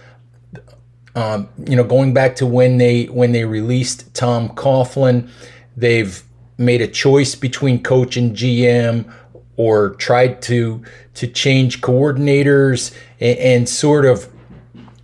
[1.16, 5.28] Um, you know, going back to when they when they released Tom Coughlin,
[5.76, 6.22] they've
[6.56, 9.12] made a choice between coach and GM
[9.61, 10.83] or tried to
[11.14, 14.29] to change coordinators and, and sort of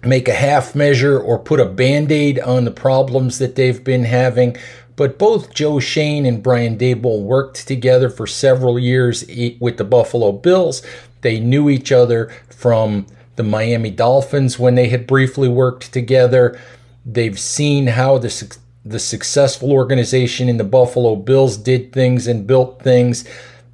[0.03, 4.57] make a half measure or put a band-aid on the problems that they've been having
[4.97, 9.25] but both Joe Shane and Brian Dable worked together for several years
[9.61, 10.83] with the Buffalo Bills.
[11.21, 16.59] They knew each other from the Miami Dolphins when they had briefly worked together.
[17.05, 22.81] They've seen how the the successful organization in the Buffalo Bills did things and built
[22.81, 23.25] things.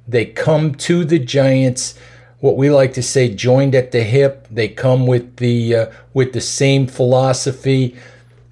[0.07, 1.97] They come to the Giants,
[2.39, 4.47] what we like to say, joined at the hip.
[4.51, 7.95] They come with the uh, with the same philosophy.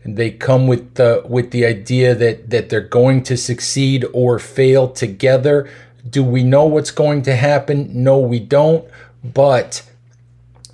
[0.06, 4.88] They come with the with the idea that that they're going to succeed or fail
[4.88, 5.70] together.
[6.10, 8.04] Do we know what's going to happen?
[8.04, 8.90] No, we don't.
[9.24, 9.84] But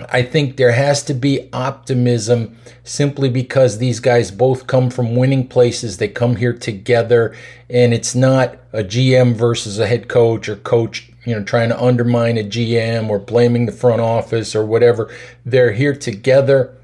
[0.10, 5.47] I think there has to be optimism simply because these guys both come from winning
[5.47, 5.97] places.
[5.97, 7.36] They come here together,
[7.69, 11.83] and it's not a GM versus a head coach or coach, you know, trying to
[11.83, 15.12] undermine a GM or blaming the front office or whatever.
[15.45, 16.77] They're here together.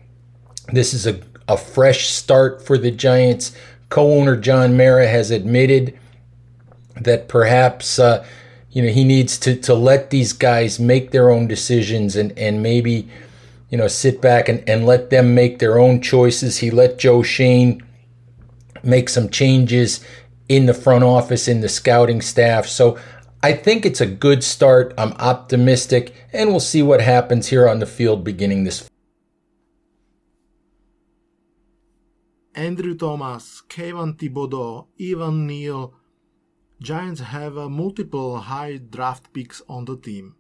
[0.72, 3.56] This is a, a fresh start for the Giants.
[3.90, 5.98] Co owner John Mara has admitted
[6.96, 8.00] that perhaps.
[8.00, 8.26] Uh,
[8.74, 12.62] you know he needs to to let these guys make their own decisions and and
[12.62, 13.08] maybe
[13.70, 16.58] you know sit back and, and let them make their own choices.
[16.58, 17.84] He let joe Shane
[18.84, 20.04] make some changes
[20.50, 22.66] in the front office in the scouting staff.
[22.68, 22.98] So
[23.44, 24.94] i think it's a good start.
[24.98, 28.90] I'm optimistic and we'll see what happens here on the field beginning this
[32.56, 35.94] Andrew Thomas, Kevin Thibodeau, Evan Neal,
[36.84, 40.36] Giants have uh, multiple high draft picks on the team.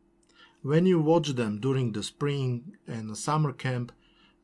[0.61, 3.93] When you watch them during the spring and summer camp,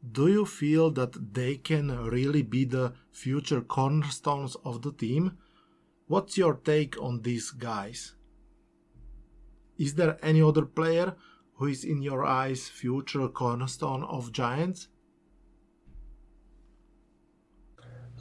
[0.09, 5.37] do you feel that they can really be the future cornerstones of the team?
[6.07, 8.15] What's your take on these guys?
[9.77, 11.15] Is there any other player
[11.55, 14.87] who is in your eyes future cornerstone of Giants?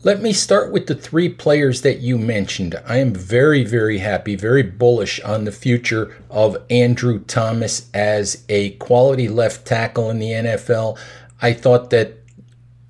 [0.05, 2.81] Let me start with the three players that you mentioned.
[2.87, 8.71] I am very, very happy, very bullish on the future of Andrew Thomas as a
[8.75, 10.97] quality left tackle in the NFL.
[11.43, 12.13] I thought that,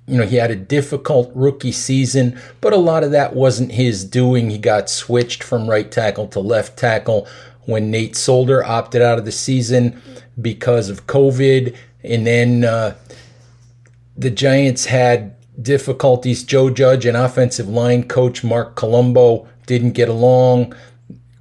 [0.05, 4.05] you know, he had a difficult rookie season, but a lot of that wasn't his
[4.05, 4.51] doing.
[4.51, 7.27] He got switched from right tackle to left tackle
[7.65, 9.99] when Nate Solder opted out of the season
[10.39, 11.75] because of COVID.
[12.03, 12.95] And then uh,
[14.15, 16.43] the Giants had difficulties.
[16.43, 20.73] Joe Judge and offensive line coach Mark Colombo didn't get along.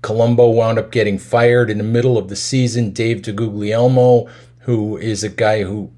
[0.03, 2.91] Colombo wound up getting fired in the middle of the season.
[2.91, 5.91] Dave DeGuglielmo, who is a guy who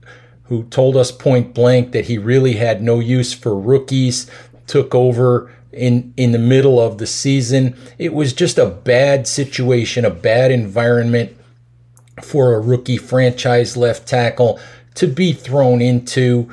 [0.45, 4.29] who told us point blank that he really had no use for rookies,
[4.67, 7.77] took over in in the middle of the season.
[7.99, 11.37] It was just a bad situation, a bad environment
[12.23, 14.59] for a rookie franchise left tackle
[14.95, 16.51] to be thrown into.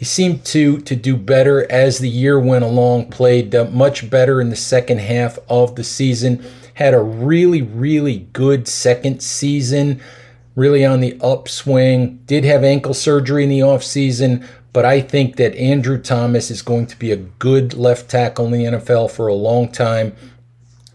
[0.00, 4.40] He seemed to to do better as the year went along, played uh, much better
[4.40, 10.00] in the second half of the season, had a really really good second season,
[10.56, 12.18] really on the upswing.
[12.24, 16.86] Did have ankle surgery in the offseason, but I think that Andrew Thomas is going
[16.86, 20.16] to be a good left tackle in the NFL for a long time.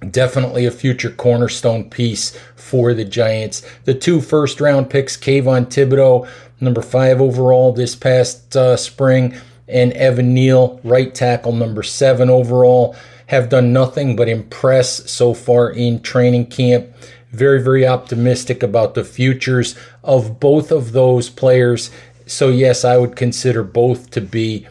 [0.10, 3.62] Definitely a future cornerstone piece for the Giants.
[3.84, 6.28] The two first round picks, Kayvon Thibodeaux,
[6.60, 9.36] number five overall this past uh, spring,
[9.68, 12.96] and Evan Neal, right tackle, number seven overall,
[13.28, 16.88] have done nothing but impress so far in training camp.
[17.32, 21.92] Very, very optimistic about the futures of both of those players.
[22.28, 24.68] So, yes, I would consider both to be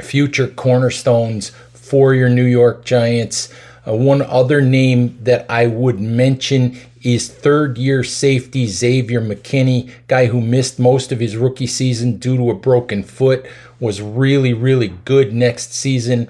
[0.00, 3.52] future cornerstones for your New York Giants.
[3.86, 10.26] Uh, one other name that I would mention is third year safety Xavier McKinney, guy
[10.26, 13.46] who missed most of his rookie season due to a broken foot,
[13.78, 16.28] was really, really good next season.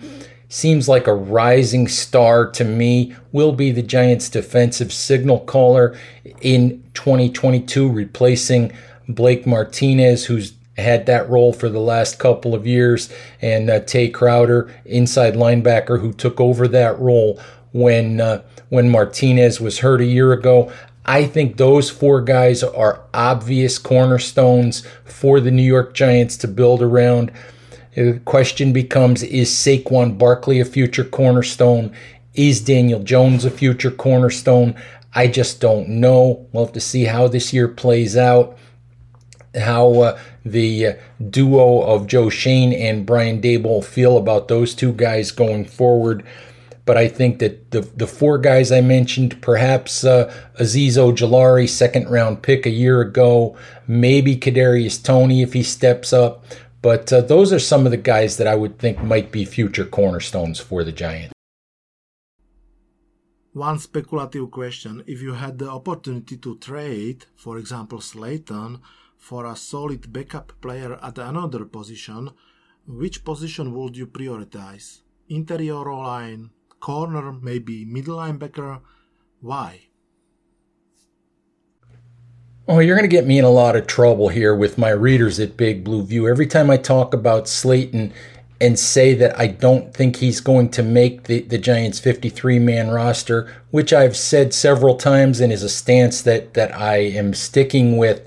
[0.49, 3.15] Seems like a rising star to me.
[3.33, 5.97] Will be the Giants' defensive signal caller
[6.41, 8.73] in 2022, replacing
[9.09, 14.09] Blake Martinez, who's had that role for the last couple of years, and uh, Tae
[14.09, 17.41] Crowder, inside linebacker, who took over that role
[17.73, 20.73] when uh, when Martinez was hurt a year ago.
[21.07, 26.81] I think those four guys are obvious cornerstones for the New York Giants to build
[26.83, 27.31] around.
[27.95, 31.95] The question becomes Is Saquon Barkley a future cornerstone?
[32.33, 34.75] Is Daniel Jones a future cornerstone?
[35.15, 36.49] I just don't know.
[36.53, 38.59] We'll have to see how this year plays out
[39.55, 40.93] how uh, the uh,
[41.31, 46.25] duo of Joe Shane and Brian Dable feel about those two guys going forward.
[46.85, 52.11] But I think that the the four guys I mentioned, perhaps uh, Azeez Ojulari, second
[52.11, 56.45] round pick a year ago, maybe Kadarius Tony if he steps up.
[56.83, 59.87] But uh, those are some of the guys that I would think might be future
[59.87, 61.33] cornerstones for the Giants.
[63.55, 68.81] One speculative question: If you had the opportunity to trade, for example, Slayton
[69.25, 72.31] for a solid backup player at another position,
[72.87, 75.01] which position would you prioritize?
[75.31, 78.83] Interior line, corner, maybe middle linebacker?
[79.41, 79.81] Why?
[82.69, 85.41] Oh, you're going to get me in a lot of trouble here with my readers
[85.41, 86.29] at Big Blue View.
[86.29, 88.13] Every time I talk about Slayton
[88.61, 92.91] and say that I don't think he's going to make the, the Giants 53 man
[92.91, 97.97] roster, which I've said several times and is a stance that, that I am sticking
[97.97, 98.21] with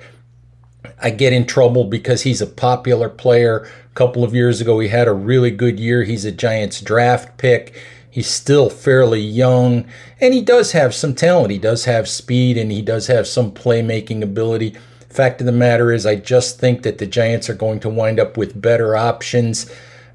[1.02, 3.60] I get in trouble because he's a popular player.
[3.60, 6.04] A couple of years ago, he had a really good year.
[6.04, 7.76] He's a Giants draft pick.
[8.10, 9.86] He's still fairly young,
[10.20, 11.52] and he does have some talent.
[11.52, 14.76] He does have speed, and he does have some playmaking ability.
[15.10, 18.20] Fact of the matter is, I just think that the Giants are going to wind
[18.20, 19.70] up with better options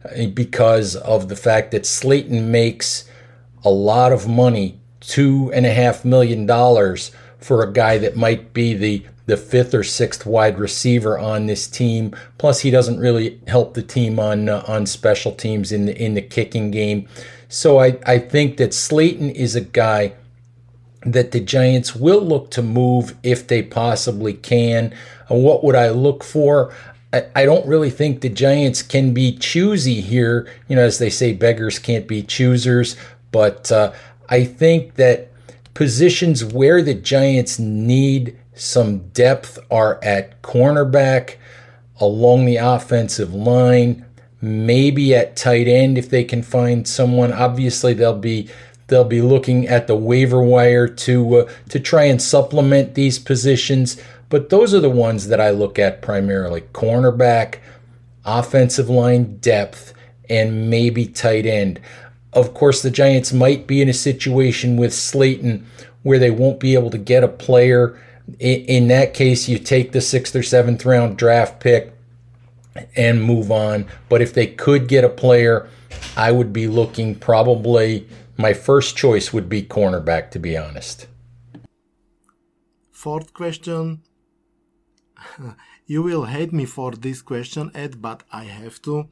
[0.05, 3.09] uh, because of the fact that Slayton makes
[3.65, 8.53] a lot of money two and a half million dollars for a guy that might
[8.53, 12.15] be the the fifth or sixth wide receiver on this team.
[12.37, 16.13] Plus, he doesn't really help the team on uh, on special teams in the in
[16.13, 17.09] the kicking game.
[17.49, 20.13] So I I think that Slayton is a guy
[21.07, 24.95] that the Giants will look to move if they possibly can.
[25.31, 26.75] Uh, what would I look for?
[27.15, 30.47] I, I don't really think the Giants can be choosy here.
[30.69, 32.97] You know, as they say, beggars can't be choosers.
[33.31, 33.95] But uh,
[34.29, 35.31] I think that
[35.73, 41.37] positions where the Giants need some depth are at cornerback,
[41.99, 44.05] along the offensive line,
[44.41, 47.33] maybe at tight end if they can find someone.
[47.33, 48.49] Obviously, they'll be
[48.89, 54.01] they'll be looking at the waiver wire to uh, to try and supplement these positions.
[54.29, 57.57] But those are the ones that I look at primarily: cornerback,
[58.25, 59.95] offensive line depth,
[60.29, 61.81] and maybe tight end.
[62.35, 65.67] Of course, the Giants might be in a situation with Slayton
[66.03, 67.99] where they won't be able to get a player
[68.39, 71.93] in that case, you take the sixth or seventh round draft pick
[72.97, 73.87] and move on.
[74.09, 75.69] But if they could get a player,
[76.17, 78.07] I would be looking probably
[78.37, 81.07] my first choice would be cornerback, to be honest.
[82.91, 84.03] Fourth question.
[85.87, 89.09] you will hate me for this question, Ed, but I have to.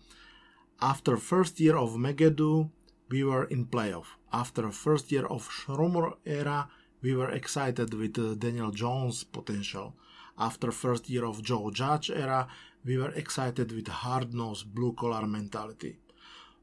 [0.80, 2.70] After first year of Megadu,
[3.10, 4.06] we were in playoff.
[4.32, 6.68] After first year of Schromer era,
[7.02, 9.94] we were excited with uh, Daniel Jones' potential.
[10.38, 12.48] After first year of Joe Judge era,
[12.84, 15.98] we were excited with hard-nosed blue-collar mentality.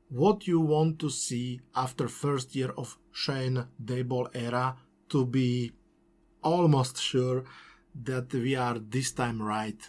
[0.09, 4.75] What you want to see after first year of Shane Dayball era
[5.09, 5.73] to be
[6.43, 7.43] almost sure
[8.03, 9.79] that we are this time right.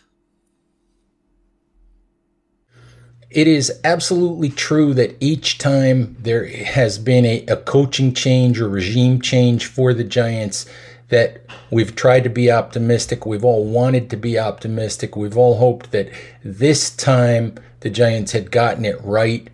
[3.30, 8.68] It is absolutely true that each time there has been a, a coaching change or
[8.68, 10.66] regime change for the Giants,
[11.08, 13.24] that we've tried to be optimistic.
[13.24, 15.16] We've all wanted to be optimistic.
[15.16, 16.10] We've all hoped that
[16.44, 19.48] this time the Giants had gotten it right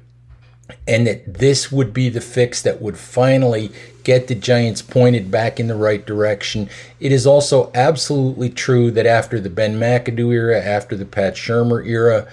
[0.89, 3.71] and that this would be the fix that would finally
[4.03, 6.69] get the Giants pointed back in the right direction.
[7.01, 11.87] It is also absolutely true that after the Ben McAdoo era, after the Pat Shurmur
[11.87, 12.27] era,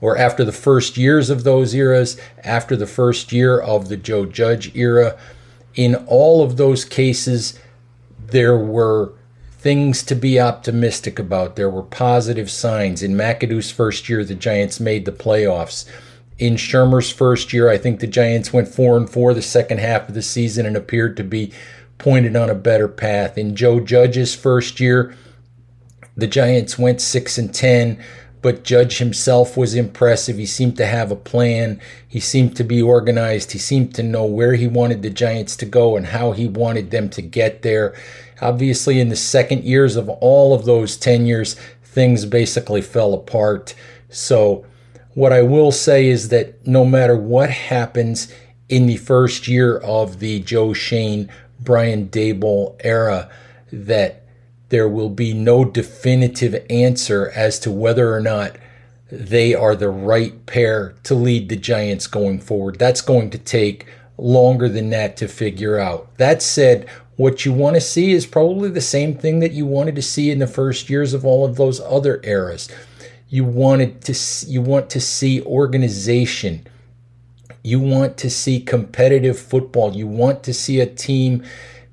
[0.00, 4.26] or after the first years of those eras, after the first year of the Joe
[4.26, 5.18] Judge era,
[5.74, 7.58] in all of those cases,
[8.18, 9.12] there were
[9.50, 11.56] things to be optimistic about.
[11.56, 13.02] There were positive signs.
[13.02, 15.84] In McAdoo's first year, the Giants made the playoffs.
[16.38, 20.08] In Shurmur's first year, I think the Giants went four and four the second half
[20.08, 21.52] of the season and appeared to be
[21.98, 23.36] pointed on a better path.
[23.36, 25.16] In Joe Judge's first year,
[26.16, 28.02] the Giants went six and ten,
[28.40, 30.36] but Judge himself was impressive.
[30.36, 31.80] He seemed to have a plan.
[32.06, 33.52] He seemed to be organized.
[33.52, 36.90] He seemed to know where he wanted the Giants to go and how he wanted
[36.90, 37.94] them to get there.
[38.40, 43.74] Obviously, in the second years of all of those tenures, things basically fell apart.
[44.08, 44.64] So,
[45.14, 48.32] what I will say is that no matter what happens
[48.68, 51.28] in the first year of the Joe Shane,
[51.58, 53.28] Brian Daboll era,
[53.72, 54.27] that
[54.68, 58.56] there will be no definitive answer as to whether or not
[59.10, 62.78] they are the right pair to lead the Giants going forward.
[62.78, 63.86] That's going to take
[64.18, 66.14] longer than that to figure out.
[66.18, 69.96] That said, what you want to see is probably the same thing that you wanted
[69.96, 72.68] to see in the first years of all of those other eras.
[73.28, 76.66] You wanted to you want to see organization.
[77.62, 79.94] You want to see competitive football.
[79.94, 81.44] You want to see a team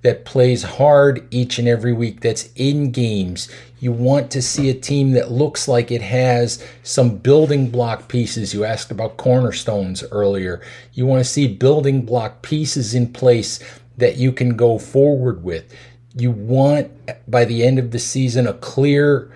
[0.05, 3.49] that plays hard each and every week, that's in games.
[3.79, 8.53] You want to see a team that looks like it has some building block pieces.
[8.53, 10.61] You asked about cornerstones earlier.
[10.93, 13.59] You want to see building block pieces in place
[13.97, 15.73] that you can go forward with.
[16.15, 16.91] You want,
[17.27, 19.35] by the end of the season, a clear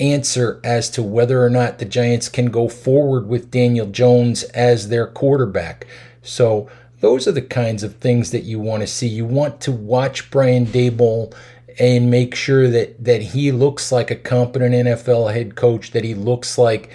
[0.00, 4.88] answer as to whether or not the Giants can go forward with Daniel Jones as
[4.88, 5.86] their quarterback.
[6.22, 6.70] So,
[7.00, 9.06] those are the kinds of things that you want to see.
[9.06, 11.34] You want to watch Brian Dable
[11.78, 16.14] and make sure that that he looks like a competent NFL head coach, that he
[16.14, 16.90] looks like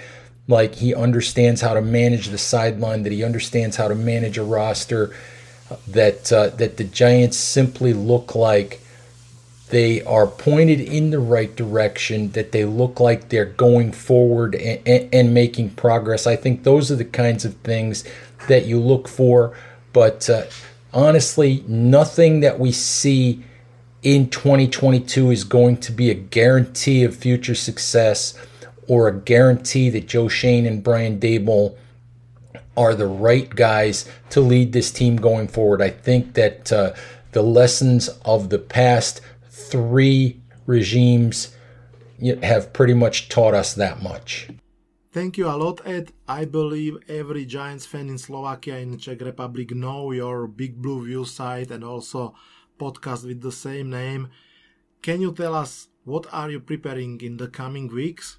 [0.48, 4.44] like he understands how to manage the sideline, that he understands how to manage a
[4.44, 5.16] roster,
[5.88, 8.82] that uh, that the Giants simply look like
[9.70, 14.86] they are pointed in the right direction, that they look like they're going forward and,
[14.86, 16.28] and, and making progress.
[16.28, 18.04] I think those are the kinds of things
[18.50, 19.56] that you look for
[19.94, 20.46] but uh,
[20.94, 23.44] honestly, nothing that we see
[24.04, 28.38] in 2022 is going to be a guarantee of future success
[28.88, 31.78] or a guarantee that Joe Shane and Brian Dable
[32.76, 35.82] are the right guys to lead this team going forward.
[35.82, 36.94] I think that uh,
[37.32, 41.56] the lessons of the past three regimes
[42.44, 44.50] have pretty much taught us that much.
[45.12, 46.14] Thank you a lot, Ed.
[46.26, 51.26] I believe every Giants fan in Slovakia and Czech Republic know your Big Blue View
[51.26, 52.34] site and also
[52.80, 54.30] podcast with the same name.
[55.02, 58.38] Can you tell us what are you preparing in the coming weeks?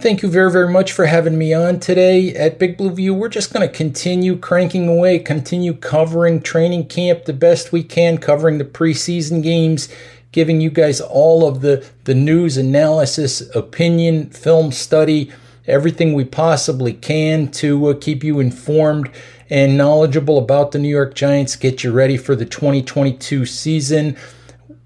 [0.00, 3.14] Thank you very, very much for having me on today at Big Blue View.
[3.14, 8.18] We're just going to continue cranking away, continue covering training camp the best we can,
[8.18, 9.88] covering the preseason games,
[10.32, 15.32] giving you guys all of the, the news, analysis, opinion, film study,
[15.66, 19.10] everything we possibly can to uh, keep you informed
[19.50, 24.16] and knowledgeable about the New York Giants, get you ready for the 2022 season.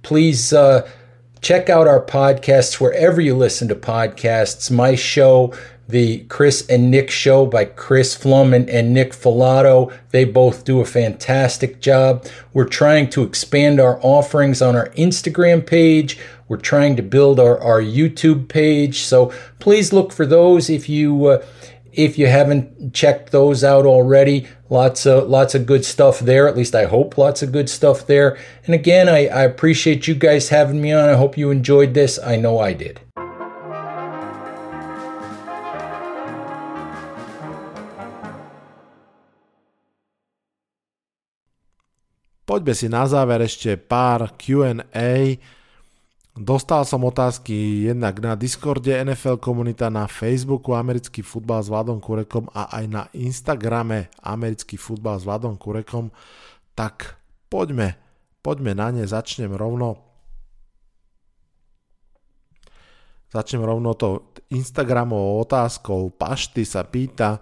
[0.03, 0.89] Please uh,
[1.41, 4.71] check out our podcasts wherever you listen to podcasts.
[4.71, 5.53] My show,
[5.93, 9.95] the Chris and Nick show by Chris Flum and, and Nick Falato.
[10.11, 12.27] They both do a fantastic job.
[12.55, 16.19] We're trying to expand our offerings on our Instagram page.
[16.49, 19.03] We're trying to build our, our YouTube page.
[19.03, 21.47] So please look for those if you uh,
[21.93, 24.49] if you haven't checked those out already.
[24.71, 26.49] Lots of lots of good stuff there.
[26.49, 28.39] At least I hope lots of good stuff there.
[28.65, 31.11] And again, I, I appreciate you guys having me on.
[31.11, 32.19] I hope you enjoyed this.
[32.19, 33.03] I know I did.
[42.43, 45.39] Poďme si na záver ešte pár Q&A.
[46.33, 52.49] Dostal som otázky jednak na Discorde NFL komunita, na Facebooku Americký futbal s Vladom Kurekom
[52.57, 56.09] a aj na Instagrame Americký futbal s Vladom Kurekom.
[56.73, 57.21] Tak
[57.53, 58.01] poďme,
[58.41, 60.01] poďme na ne, začnem rovno.
[63.31, 66.13] Začnem rovno to Instagramovou otázkou.
[66.13, 67.41] Pašty sa pýta,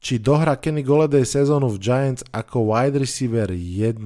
[0.00, 4.00] či dohra Kenny Goleday sezónu v Giants ako wide receiver 1.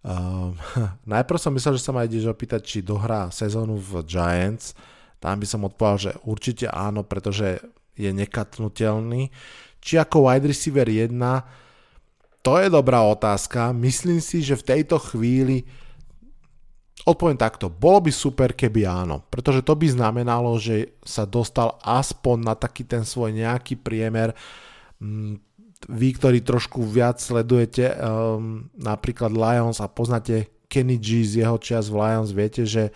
[0.00, 0.54] Uh,
[1.12, 4.72] najprv som myslel, že sa ma ideš opýtať, či dohrá sezónu v Giants.
[5.18, 7.60] Tam by som odpovedal, že určite áno, pretože
[7.98, 9.28] je nekatnutelný.
[9.82, 11.12] Či ako wide receiver 1,
[12.40, 13.76] to je dobrá otázka.
[13.76, 15.68] Myslím si, že v tejto chvíli
[17.04, 17.68] odpoviem takto.
[17.68, 22.84] Bolo by super, keby áno, pretože to by znamenalo, že sa dostal aspoň na taký
[22.84, 24.32] ten svoj nejaký priemer
[25.88, 31.88] vy, ktorí trošku viac sledujete um, napríklad Lions a poznáte Kenny G z jeho čas
[31.88, 32.92] v Lions, viete, že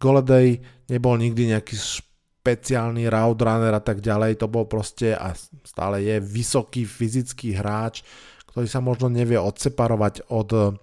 [0.00, 6.16] Goleday nebol nikdy nejaký špeciálny route a tak ďalej, to bol proste a stále je
[6.20, 8.02] vysoký fyzický hráč,
[8.50, 10.80] ktorý sa možno nevie odseparovať od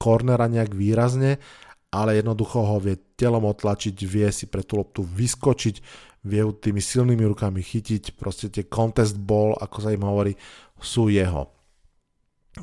[0.00, 1.38] cornera nejak výrazne,
[1.90, 7.24] ale jednoducho ho vie telom otlačiť, vie si pre tú loptu vyskočiť, vie tými silnými
[7.32, 10.36] rukami chytiť, proste tie contest ball, ako sa im hovorí,
[10.76, 11.48] sú jeho.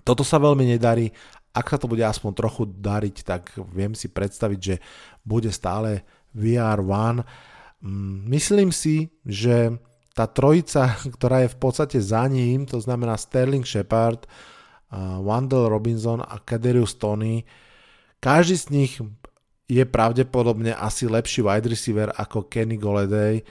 [0.05, 1.09] Toto sa veľmi nedarí.
[1.55, 4.75] Ak sa to bude aspoň trochu dariť, tak viem si predstaviť, že
[5.25, 6.05] bude stále
[6.37, 7.25] VR1.
[7.81, 9.73] Mm, myslím si, že
[10.13, 14.29] tá trojica, ktorá je v podstate za ním, to znamená Sterling Shepard,
[14.97, 17.43] Wandel Robinson a Kaderius Tony,
[18.23, 18.93] každý z nich
[19.67, 23.43] je pravdepodobne asi lepší wide receiver ako Kenny Goleday,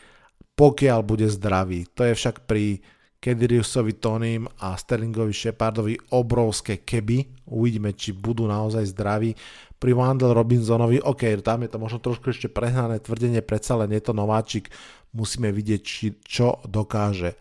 [0.56, 1.84] pokiaľ bude zdravý.
[1.92, 2.80] To je však pri
[3.20, 7.48] Kediriusovi Tonym a Sterlingovi Shepardovi obrovské keby.
[7.52, 9.36] Uvidíme, či budú naozaj zdraví.
[9.76, 14.00] Pri Wandel Robinsonovi, OK, tam je to možno trošku ešte prehnané tvrdenie, predsa len je
[14.00, 14.72] to nováčik,
[15.12, 17.36] musíme vidieť, či, čo dokáže.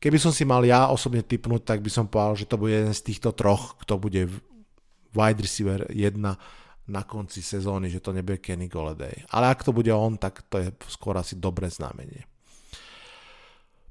[0.00, 2.94] Keby som si mal ja osobne typnúť, tak by som povedal, že to bude jeden
[2.96, 4.32] z týchto troch, kto bude
[5.12, 6.16] wide receiver 1
[6.88, 9.28] na konci sezóny, že to nebude Kenny Golladay.
[9.28, 12.24] Ale ak to bude on, tak to je skôr asi dobré znamenie.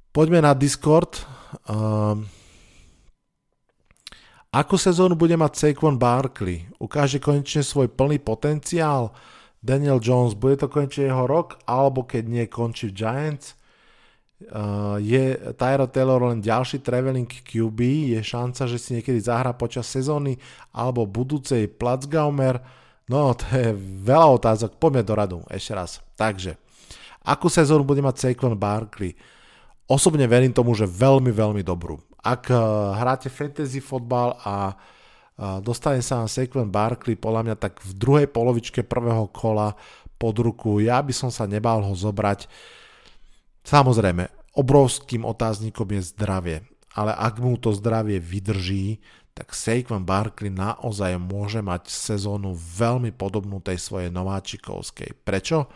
[0.10, 1.22] Poďme na Discord.
[1.70, 2.26] Um,
[4.50, 6.66] akú sezónu bude mať Saquon Barkley?
[6.82, 9.14] Ukáže konečne svoj plný potenciál?
[9.62, 11.62] Daniel Jones, bude to konečne jeho rok?
[11.70, 13.54] Alebo keď nie, končí v Giants?
[14.38, 17.80] Uh, je Tyro Taylor len ďalší traveling QB?
[18.18, 20.42] Je šanca, že si niekedy zahrá počas sezóny
[20.74, 22.58] alebo budúcej Platzgaumer?
[23.08, 23.72] No, to je
[24.04, 24.76] veľa otázok.
[24.76, 26.04] Poďme do radu ešte raz.
[26.20, 26.60] Takže,
[27.24, 29.16] akú sezónu bude mať Saquon Barkley?
[29.88, 32.04] Osobne verím tomu, že veľmi, veľmi dobrú.
[32.20, 32.60] Ak eh,
[33.00, 38.28] hráte fantasy fotbal a eh, dostane sa na Saquon Barkley, podľa mňa tak v druhej
[38.28, 39.72] polovičke prvého kola
[40.20, 42.52] pod ruku, ja by som sa nebál ho zobrať.
[43.64, 44.28] Samozrejme,
[44.60, 46.58] obrovským otáznikom je zdravie,
[46.92, 49.00] ale ak mu to zdravie vydrží,
[49.38, 55.14] tak Saquon Barkley naozaj môže mať sezónu veľmi podobnú tej svojej nováčikovskej.
[55.22, 55.70] Prečo?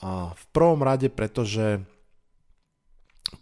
[0.00, 1.84] A v prvom rade, pretože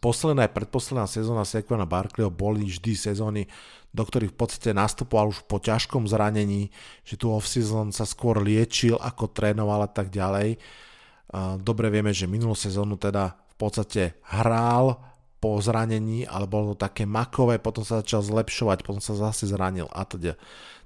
[0.03, 3.47] posledná aj predposledná sezóna Sequana Barkleyho boli vždy sezóny,
[3.95, 6.75] do ktorých v podstate nastupoval už po ťažkom zranení,
[7.07, 10.59] že tu off-season sa skôr liečil, ako trénoval a tak ďalej.
[11.63, 15.10] Dobre vieme, že minulú sezónu teda v podstate hral
[15.41, 19.89] po zranení, ale bolo to také makové, potom sa začal zlepšovať, potom sa zase zranil
[19.89, 20.37] a teda.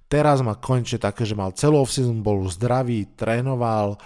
[0.07, 3.99] Teraz má konečne také, že mal celú off-season, bol zdravý, trénoval,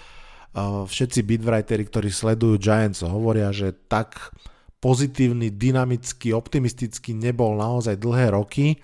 [0.88, 4.32] všetci beatwriteri, ktorí sledujú Giants hovoria, že tak
[4.80, 8.80] pozitívny, dynamický, optimistický nebol naozaj dlhé roky.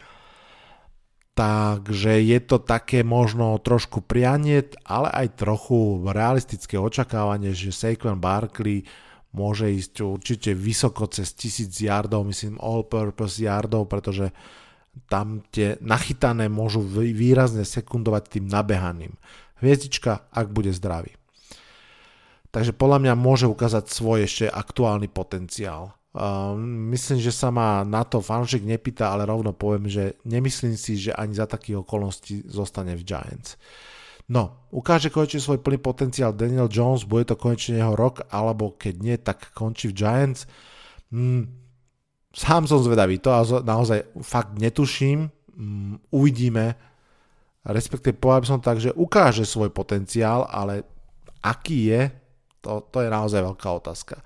[1.35, 8.87] Takže je to také možno trošku prianie, ale aj trochu realistické očakávanie, že Saquon Barkley
[9.35, 14.30] môže ísť určite vysoko cez 1000 yardov, myslím all-purpose yardov, pretože
[15.11, 19.12] tam tie nachytané môžu výrazne sekundovať tým nabehaným.
[19.59, 21.18] Hviezdička, ak bude zdravý.
[22.55, 25.91] Takže podľa mňa môže ukázať svoj ešte aktuálny potenciál.
[26.14, 26.55] Uh,
[26.95, 31.11] myslím, že sa ma na to fanšik nepýta, ale rovno poviem, že nemyslím si, že
[31.11, 33.59] ani za takých okolností zostane v Giants.
[34.25, 38.95] No, ukáže konečne svoj plný potenciál Daniel Jones, bude to konečne jeho rok, alebo keď
[39.05, 40.49] nie, tak končí v Giants.
[41.12, 41.45] Hmm,
[42.33, 43.29] sám som zvedavý, to
[43.61, 46.72] naozaj fakt netuším, hmm, uvidíme,
[47.68, 50.89] respektíve poviem som tak, že ukáže svoj potenciál, ale
[51.45, 52.03] aký je,
[52.64, 54.25] to, to je naozaj veľká otázka.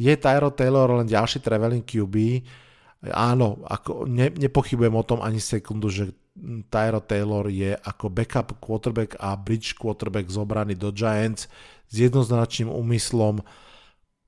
[0.00, 2.16] Je Tyro Taylor len ďalší traveling QB?
[3.12, 6.16] Áno, ako ne, nepochybujem o tom ani sekundu, že
[6.70, 11.50] Tyro Taylor je ako backup quarterback a bridge quarterback zobraný do Giants
[11.90, 13.42] s jednoznačným úmyslom.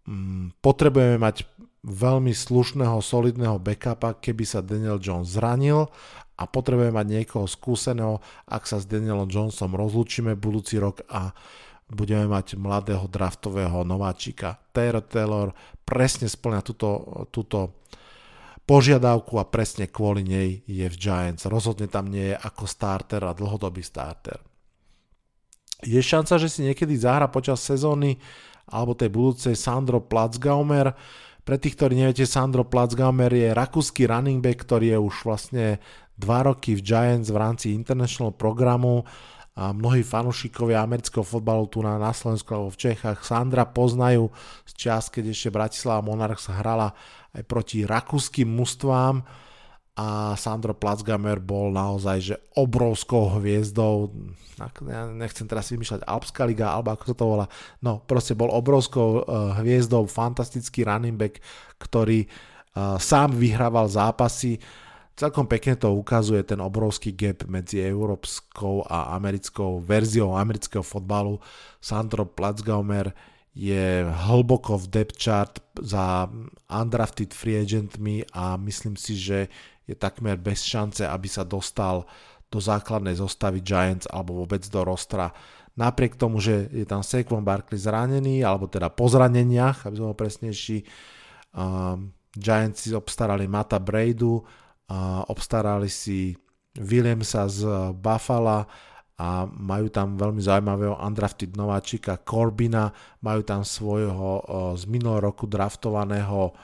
[0.08, 1.46] Mm, potrebujeme mať
[1.86, 5.88] veľmi slušného, solidného backupa, keby sa Daniel Jones zranil
[6.36, 11.32] a potrebujeme mať niekoho skúseného, ak sa s Danielom Jonesom rozlúčime budúci rok a
[11.90, 14.56] budeme mať mladého draftového nováčika.
[14.72, 15.48] Taylor Taylor
[15.84, 16.88] presne splňa túto,
[17.34, 17.79] túto
[18.70, 21.50] požiadavku a presne kvôli nej je v Giants.
[21.50, 24.38] Rozhodne tam nie je ako starter a dlhodobý starter.
[25.82, 28.22] Je šanca, že si niekedy zahra počas sezóny
[28.70, 30.94] alebo tej budúcej Sandro Platzgaumer.
[31.42, 35.82] Pre tých, ktorí neviete, Sandro Platzgaumer je rakúsky running back, ktorý je už vlastne
[36.22, 39.02] 2 roky v Giants v rámci international programu
[39.60, 44.32] a mnohí fanúšikovia amerického fotbalu tu na, na Slovensku alebo v Čechách Sandra poznajú
[44.64, 46.96] z čas, keď ešte Bratislava Monarchs hrala
[47.36, 49.20] aj proti rakúskym mužstvám.
[50.00, 54.08] A Sandro Platzgamer bol naozaj že obrovskou hviezdou,
[54.88, 57.46] ja nechcem teraz vymýšľať Alpská liga, alebo ako to volá,
[57.84, 61.44] no proste bol obrovskou uh, hviezdou, fantastický running back,
[61.76, 64.56] ktorý uh, sám vyhrával zápasy,
[65.20, 71.36] celkom pekne to ukazuje ten obrovský gap medzi európskou a americkou verziou amerického fotbalu.
[71.76, 73.12] Sandro Platzgaumer
[73.52, 76.24] je hlboko v depth chart za
[76.72, 79.52] undrafted free agentmi a myslím si, že
[79.84, 82.08] je takmer bez šance, aby sa dostal
[82.48, 85.34] do základnej zostavy Giants alebo vôbec do rostra.
[85.76, 90.18] Napriek tomu, že je tam Saquon Barkley zranený, alebo teda po zraneniach, aby som bol
[90.18, 90.82] presnejší,
[91.54, 94.42] um, Giants si obstarali Mata Braidu,
[95.30, 96.34] obstarali si
[96.74, 98.66] Williamsa z Buffalo,
[99.20, 102.88] a majú tam veľmi zaujímavého undrafted nováčika Corbina,
[103.20, 104.40] majú tam svojho
[104.80, 106.56] z minulého roku draftovaného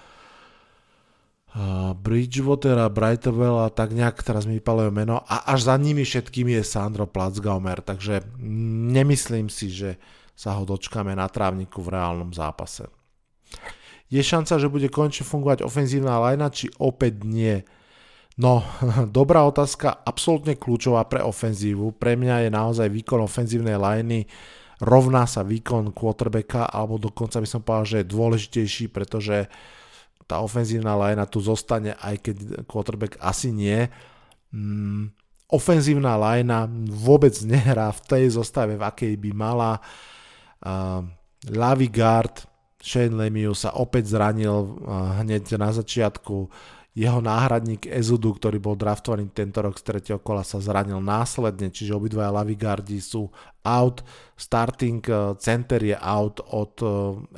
[2.01, 7.05] Bridgewatera, Brighterwella, tak nejak teraz mi vypaluje meno a až za nimi všetkými je Sandro
[7.05, 10.01] Platzgaumer, takže nemyslím si, že
[10.33, 12.89] sa ho dočkáme na trávniku v reálnom zápase.
[14.09, 17.68] Je šanca, že bude konečne fungovať ofenzívna lajna, či opäť nie?
[18.37, 18.61] No,
[19.18, 21.97] dobrá otázka, absolútne kľúčová pre ofenzívu.
[21.97, 24.28] Pre mňa je naozaj výkon ofenzívnej liney
[24.80, 29.49] rovná sa výkon quarterbacka, alebo dokonca by som povedal, že je dôležitejší, pretože
[30.26, 33.87] tá ofenzívna linea tu zostane, aj keď quarterback asi nie.
[34.51, 35.14] Mm,
[35.49, 39.78] ofenzívna linea vôbec nehrá v tej zostave, v akej by mala.
[40.61, 41.07] Uh,
[41.47, 42.43] Lavy guard,
[42.82, 46.51] Shane Lemieux sa opäť zranil uh, hneď na začiatku
[46.97, 51.92] jeho náhradník Ezudu, ktorý bol draftovaný tento rok z tretieho kola, sa zranil následne, čiže
[51.92, 53.28] obidvaja Lavigardi sú
[53.68, 54.01] out.
[54.32, 56.88] Starting eh, center je out od eh,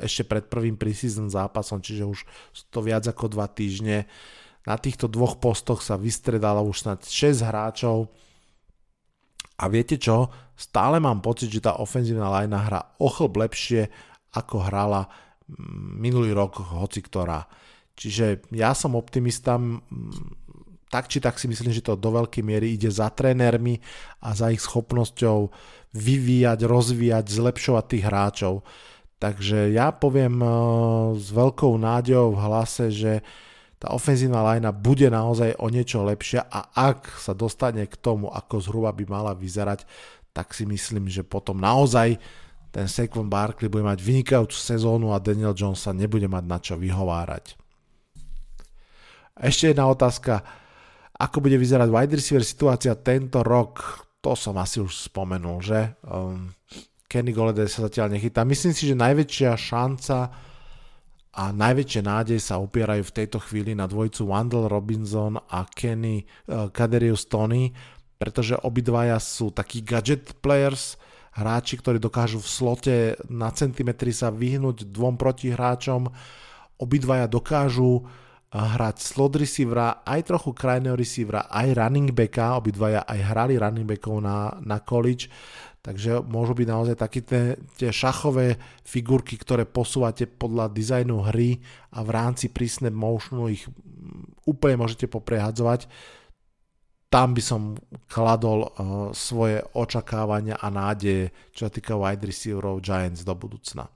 [0.07, 2.19] ešte pred prvým preseason zápasom, čiže už
[2.71, 4.07] to viac ako dva týždne.
[4.63, 8.07] Na týchto dvoch postoch sa vystredalo už snad 6 hráčov.
[9.59, 10.31] A viete čo?
[10.55, 13.91] Stále mám pocit, že tá ofenzívna line hra o lepšie,
[14.39, 15.03] ako hrala
[15.51, 17.43] mm, minulý rok hoci ktorá.
[17.99, 19.59] Čiže ja som optimista,
[20.87, 23.83] tak či tak si myslím, že to do veľkej miery ide za trénermi
[24.23, 25.51] a za ich schopnosťou
[25.91, 28.63] vyvíjať, rozvíjať, zlepšovať tých hráčov.
[29.19, 30.47] Takže ja poviem e,
[31.19, 33.19] s veľkou nádejou v hlase, že
[33.75, 38.63] tá ofenzívna lajna bude naozaj o niečo lepšia a ak sa dostane k tomu, ako
[38.63, 39.83] zhruba by mala vyzerať,
[40.31, 42.15] tak si myslím, že potom naozaj
[42.71, 46.79] ten Saquon Barkley bude mať vynikajúcu sezónu a Daniel Jones sa nebude mať na čo
[46.79, 47.58] vyhovárať.
[49.39, 50.43] Ešte jedna otázka.
[51.15, 54.03] Ako bude vyzerať wide receiver situácia tento rok?
[54.19, 55.95] To som asi už spomenul, že?
[56.03, 56.51] Um,
[57.07, 58.43] Kenny Golladay sa zatiaľ nechytá.
[58.43, 60.17] Myslím si, že najväčšia šanca
[61.39, 66.67] a najväčšie nádej sa opierajú v tejto chvíli na dvojcu Wandel Robinson a Kenny uh,
[66.67, 67.71] Kaderius Tony,
[68.19, 70.99] pretože obidvaja sú takí gadget players,
[71.31, 72.95] hráči, ktorí dokážu v slote
[73.31, 76.11] na centimetri sa vyhnúť dvom protihráčom.
[76.75, 78.03] Obidvaja dokážu
[78.49, 84.25] hrať slot receivera, aj trochu krajného receivera, aj running backa, obidvaja aj hrali running backov
[84.25, 85.29] na, na college,
[85.85, 91.61] takže môžu byť naozaj také tie, šachové figurky, ktoré posúvate podľa dizajnu hry
[91.93, 93.69] a v rámci prísne motionu ich
[94.49, 95.85] úplne môžete poprehadzovať.
[97.09, 97.73] Tam by som
[98.05, 98.69] kladol uh,
[99.13, 103.89] svoje očakávania a nádeje, čo sa týka wide receiverov Giants do budúcna.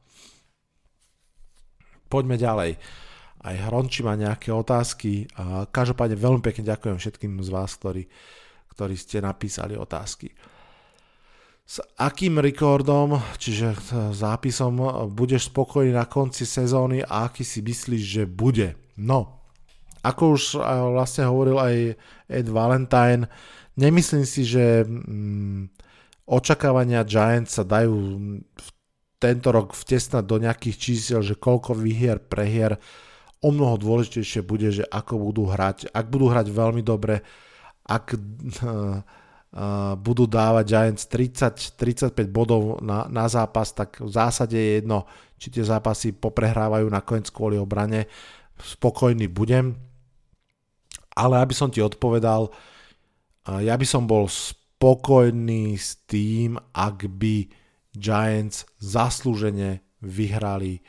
[2.10, 2.78] Poďme ďalej
[3.44, 5.28] aj Hronči má nejaké otázky.
[5.36, 8.08] A každopádne veľmi pekne ďakujem všetkým z vás, ktorí,
[8.72, 10.32] ktorí ste napísali otázky.
[11.64, 13.76] S akým rekordom, čiže
[14.12, 18.76] zápisom, budeš spokojný na konci sezóny a aký si myslíš, že bude?
[19.00, 19.40] No,
[20.04, 20.44] ako už
[20.92, 21.76] vlastne hovoril aj
[22.28, 23.32] Ed Valentine,
[23.74, 25.74] Nemyslím si, že mm,
[26.30, 27.94] očakávania Giants sa dajú
[28.38, 28.68] v
[29.18, 32.78] tento rok vtesnať do nejakých čísel, že koľko vyhier, prehier,
[33.44, 35.92] o mnoho dôležitejšie bude, že ako budú hrať.
[35.92, 37.20] Ak budú hrať veľmi dobre,
[37.84, 39.04] ak uh,
[40.00, 45.04] budú dávať Giants 30-35 bodov na, na zápas, tak v zásade je jedno,
[45.36, 48.08] či tie zápasy poprehrávajú nakoniec kvôli obrane.
[48.56, 49.76] Spokojný budem.
[51.14, 57.52] Ale aby som ti odpovedal, uh, ja by som bol spokojný s tým, ak by
[57.94, 60.82] Giants zaslúžene vyhrali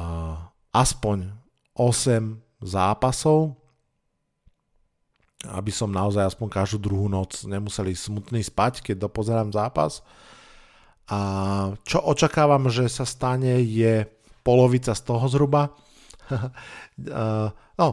[0.00, 1.30] uh, aspoň
[1.78, 3.54] 8 zápasov,
[5.46, 10.02] aby som naozaj aspoň každú druhú noc nemuseli smutný spať, keď dopozerám zápas.
[11.04, 11.20] A
[11.84, 14.08] čo očakávam, že sa stane, je
[14.40, 15.76] polovica z toho zhruba.
[17.80, 17.86] no,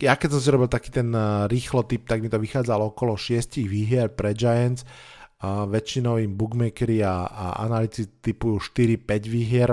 [0.00, 1.12] ja keď som si robil taký ten
[1.48, 4.88] rýchlo typ, tak mi to vychádzalo okolo 6 výhier pre Giants.
[5.38, 9.70] A väčšinou im bookmakeri a, a analytici typujú 4-5 výhier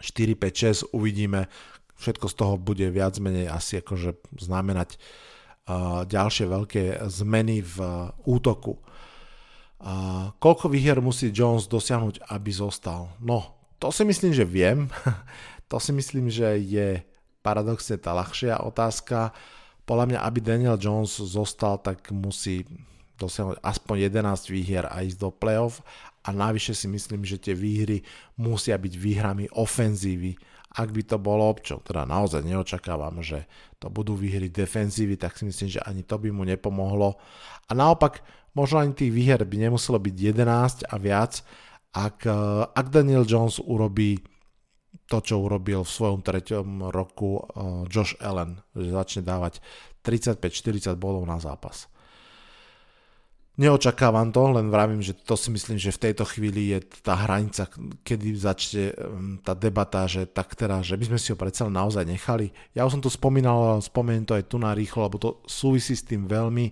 [0.00, 1.48] 4, 5, 6 uvidíme.
[1.96, 5.00] Všetko z toho bude viac menej asi akože znamenať
[6.06, 8.78] ďalšie veľké zmeny v uh, útoku.
[10.40, 13.12] Koľko výhier musí Jones dosiahnuť, aby zostal?
[13.20, 14.88] No, to si myslím, že viem.
[15.70, 17.04] to si myslím, že je
[17.44, 19.36] paradoxne tá ľahšia otázka.
[19.84, 22.64] Podľa mňa, aby Daniel Jones zostal, tak musí
[23.20, 25.84] dosiahnuť aspoň 11 výhier a ísť do playoff
[26.26, 28.02] a navyše si myslím, že tie výhry
[28.42, 30.34] musia byť výhrami ofenzívy.
[30.76, 33.46] Ak by to bolo, čo teda naozaj neočakávam, že
[33.78, 37.16] to budú výhry defenzívy, tak si myslím, že ani to by mu nepomohlo.
[37.70, 38.20] A naopak,
[38.52, 41.46] možno ani tých výher by nemuselo byť 11 a viac,
[41.96, 42.34] ak, eh,
[42.66, 44.20] ak Daniel Jones urobí
[45.06, 49.62] to, čo urobil v svojom treťom roku uh, Josh Allen, že začne dávať
[50.02, 51.86] 35-40 bodov na zápas.
[53.56, 57.64] Neočakávam to, len vravím, že to si myslím, že v tejto chvíli je tá hranica,
[58.04, 58.92] kedy začne
[59.40, 62.52] tá debata, že tak teda, že by sme si ho predsa naozaj nechali.
[62.76, 66.04] Ja už som to spomínal, spomeniem to aj tu na rýchlo, lebo to súvisí s
[66.04, 66.68] tým veľmi.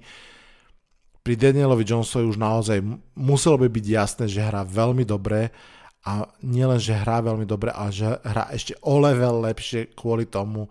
[1.25, 2.85] Pri Danielovi Jonesovi už naozaj
[3.17, 5.57] muselo by byť jasné, že hrá veľmi dobre
[6.05, 10.69] a nielen, že hrá veľmi dobre, ale že hrá ešte o level lepšie kvôli tomu,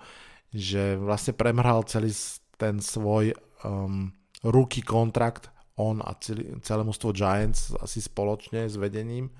[0.54, 2.14] že vlastne premrhal celý
[2.62, 3.34] ten svoj
[3.66, 4.14] um,
[4.46, 5.50] ruky kontrakt
[5.80, 9.34] on a celý, celé mústvo Giants asi spoločne s vedením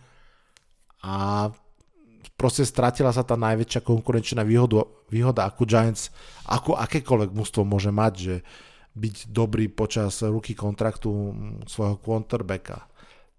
[1.04, 1.50] a
[2.40, 6.10] proste stratila sa tá najväčšia konkurenčná výhoda, výhoda ako Giants,
[6.48, 8.36] ako akékoľvek mústvo môže mať, že
[8.94, 11.10] byť dobrý počas ruky kontraktu
[11.66, 12.86] svojho quarterbacka.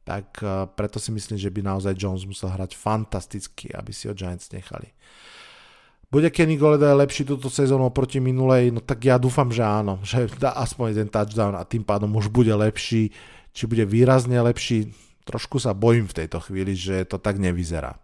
[0.05, 4.15] Tak eh, preto si myslím, že by naozaj Jones musel hrať fantasticky, aby si ho
[4.15, 4.93] Giants nechali.
[6.13, 8.71] Bude Kenny Goleda lepší túto sezónu oproti minulej?
[8.71, 12.29] No tak ja dúfam, že áno, že dá aspoň jeden touchdown a tým pádom už
[12.29, 13.13] bude lepší.
[13.55, 14.91] Či bude výrazne lepší,
[15.23, 17.95] trošku sa bojím v tejto chvíli, že to tak nevyzerá.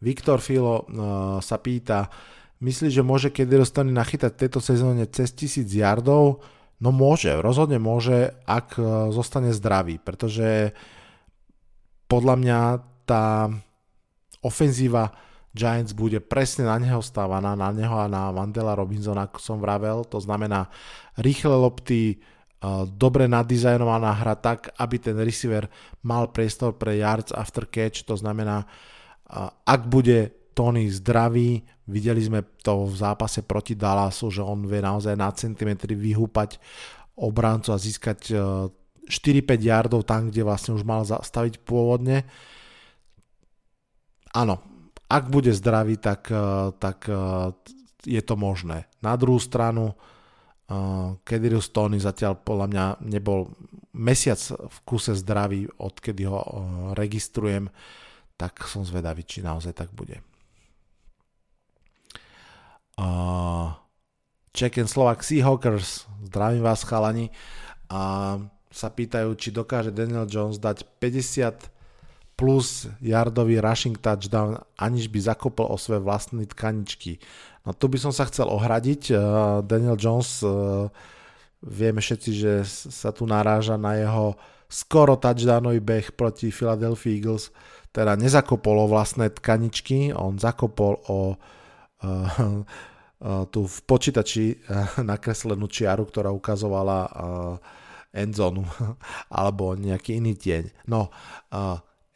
[0.00, 2.08] Viktor Filo uh, sa pýta,
[2.64, 6.40] myslí, že môže kedy dostane nachytať v tejto sezóne cez 1000 yardov?
[6.80, 10.72] No môže, rozhodne môže, ak uh, zostane zdravý, pretože
[12.08, 12.60] podľa mňa
[13.04, 13.52] tá
[14.40, 15.12] ofenzíva
[15.50, 20.06] Giants bude presne na neho stávaná, na neho a na Mandela Robinsona, ako som vravel.
[20.06, 20.70] To znamená
[21.18, 22.16] rýchle lopty, e,
[22.86, 25.66] dobre nadizajnovaná hra tak, aby ten receiver
[26.06, 28.66] mal priestor pre yards after catch, to znamená, e,
[29.66, 35.18] ak bude Tony zdravý, videli sme to v zápase proti Dallasu, že on vie naozaj
[35.18, 36.62] na centimetry vyhúpať
[37.18, 38.38] obráncu a získať
[39.10, 42.22] 4-5 e, yardov tam, kde vlastne už mal zastaviť pôvodne.
[44.30, 44.62] Áno,
[45.10, 47.50] ak bude zdravý, tak, eh, tak eh,
[48.06, 48.86] je to možné.
[49.04, 53.52] Na druhú stranu, uh, Kedirius Tony zatiaľ podľa mňa nebol
[53.92, 56.40] mesiac v kuse zdravý, odkedy ho
[56.96, 57.68] registrujem,
[58.40, 60.24] tak som zvedavý, či naozaj tak bude.
[64.56, 67.28] Czech and Slovak Seahawkers, zdravím vás chalani,
[67.92, 68.36] a
[68.70, 71.79] sa pýtajú, či dokáže Daniel Jones dať 50
[72.40, 77.20] plus yardový rushing touchdown, aniž by zakopol o svoje vlastné tkaničky.
[77.68, 79.12] No tu by som sa chcel ohradiť.
[79.12, 80.88] Uh, Daniel Jones, uh,
[81.60, 84.40] vieme všetci, že sa tu naráža na jeho
[84.72, 87.52] skoro touchdownový beh proti Philadelphia Eagles.
[87.92, 92.64] Teda nezakopol o vlastné tkaničky, on zakopol o uh,
[93.52, 94.64] tu v počítači
[95.12, 97.04] nakreslenú čiaru, ktorá ukazovala
[98.16, 98.64] endzonu
[99.28, 100.88] alebo nejaký iný tieň.
[100.88, 101.12] No,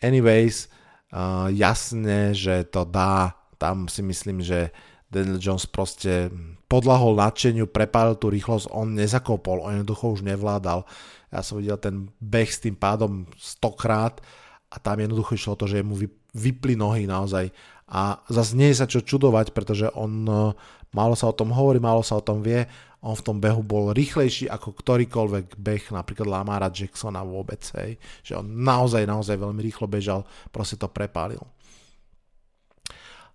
[0.05, 0.69] Anyways,
[1.17, 4.69] uh, jasne, že to dá, tam si myslím, že
[5.09, 6.29] Daniel Jones proste
[6.69, 10.85] podlahol nadšeniu, prepálil tú rýchlosť, on nezakopol, on jednoducho už nevládal.
[11.33, 14.21] Ja som videl ten beh s tým pádom stokrát
[14.69, 15.95] a tam jednoducho išlo to, že mu
[16.35, 17.55] vypli nohy naozaj.
[17.87, 20.51] A zase nie je sa čo čudovať, pretože on, e,
[20.91, 22.67] málo sa o tom hovorí, málo sa o tom vie,
[23.05, 28.01] on v tom behu bol rýchlejší ako ktorýkoľvek beh, napríklad Lamara Jacksona vôbec, hej.
[28.25, 31.45] že on naozaj, naozaj veľmi rýchlo bežal, proste to prepálil.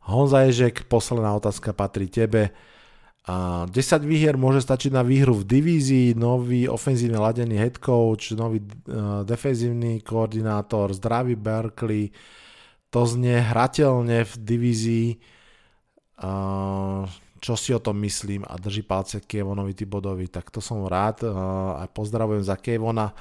[0.09, 2.49] Honza Ježek, posledná otázka patrí tebe.
[3.29, 8.65] A 10 výhier môže stačiť na výhru v divízii, nový ofenzívne ladený head coach, nový
[8.65, 12.09] uh, defenzívny koordinátor, zdravý Berkeley,
[12.89, 15.09] to znie hrateľne v divízii.
[16.17, 17.05] Uh,
[17.39, 21.31] čo si o tom myslím a drží palce Kevonovi Tibodovi, tak to som rád uh,
[21.79, 23.15] a pozdravujem za Kevona.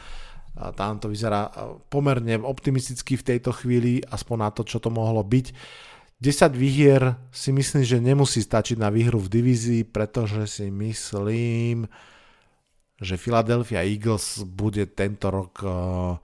[0.58, 1.46] Tam to vyzerá
[1.86, 5.54] pomerne optimisticky v tejto chvíli, aspoň na to, čo to mohlo byť.
[6.18, 11.86] 10 výhier si myslím, že nemusí stačiť na výhru v divízii, pretože si myslím,
[12.98, 16.18] že Philadelphia Eagles bude tento rok uh,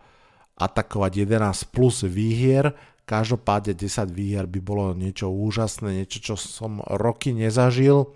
[0.59, 2.75] atakovať 11 plus výhier.
[3.05, 8.09] Každopádne 10 výhier by bolo niečo úžasné, niečo, čo som roky nezažil.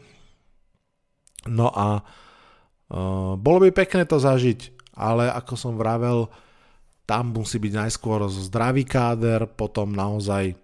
[1.45, 6.33] No a uh, bolo by pekné to zažiť, ale ako som vravel,
[7.09, 10.57] tam musí byť najskôr zdravý káder, potom naozaj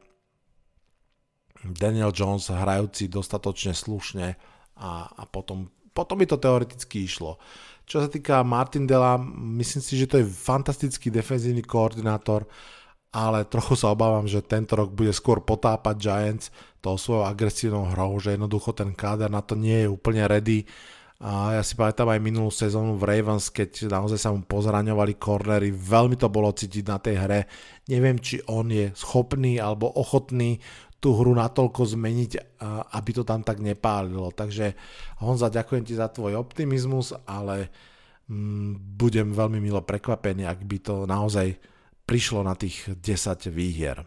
[1.64, 4.36] Daniel Jones hrajúci dostatočne slušne
[4.76, 7.40] a, a potom, potom by to teoreticky išlo.
[7.84, 9.16] Čo sa týka Martindela,
[9.60, 12.44] myslím si, že to je fantastický defenzívny koordinátor,
[13.14, 16.50] ale trochu sa obávam, že tento rok bude skôr potápať Giants
[16.82, 20.66] tou svojou agresívnou hrou, že jednoducho ten káder na to nie je úplne ready.
[21.22, 25.70] A ja si pamätám aj minulú sezónu v Ravens, keď naozaj sa mu pozraňovali cornery,
[25.70, 27.40] veľmi to bolo cítiť na tej hre.
[27.86, 30.58] Neviem, či on je schopný alebo ochotný
[30.98, 32.58] tú hru natoľko zmeniť,
[32.98, 34.34] aby to tam tak nepálilo.
[34.34, 34.74] Takže
[35.22, 37.70] Honza, ďakujem ti za tvoj optimizmus, ale
[38.26, 41.54] mm, budem veľmi milo prekvapený, ak by to naozaj
[42.04, 44.04] prišlo na tých 10 výhier.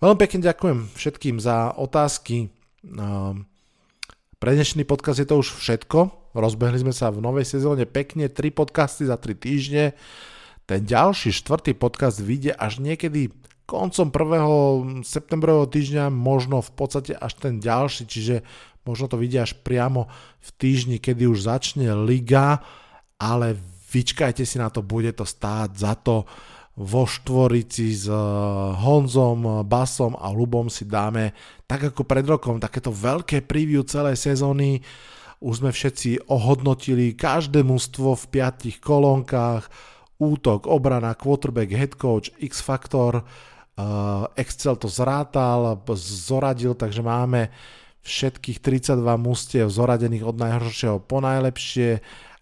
[0.00, 2.48] Veľmi pekne ďakujem všetkým za otázky.
[4.40, 6.32] Pre dnešný podcast je to už všetko.
[6.32, 9.92] Rozbehli sme sa v novej sezóne pekne, 3 podcasty za 3 týždne.
[10.64, 13.34] Ten ďalší, štvrtý podcast vyjde až niekedy
[13.68, 14.56] koncom prvého
[15.06, 18.42] septembrového týždňa, možno v podstate až ten ďalší, čiže
[18.82, 20.10] možno to vidia až priamo
[20.40, 22.64] v týždni, kedy už začne liga,
[23.20, 23.54] ale
[23.94, 26.26] vyčkajte si na to, bude to stáť za to.
[26.78, 28.18] Vo štvorici s eh,
[28.78, 31.34] Honzom, Basom a Lubom si dáme,
[31.66, 34.82] tak ako pred rokom, takéto veľké preview celej sezóny.
[35.40, 39.72] Už sme všetci ohodnotili každé mužstvo v piatich kolónkach,
[40.20, 43.24] útok, obrana, quarterback, head coach, X-faktor,
[44.36, 47.48] Excel to zrátal, zoradil, takže máme
[48.00, 52.00] všetkých 32 mustiev zoradených od najhoršieho po najlepšie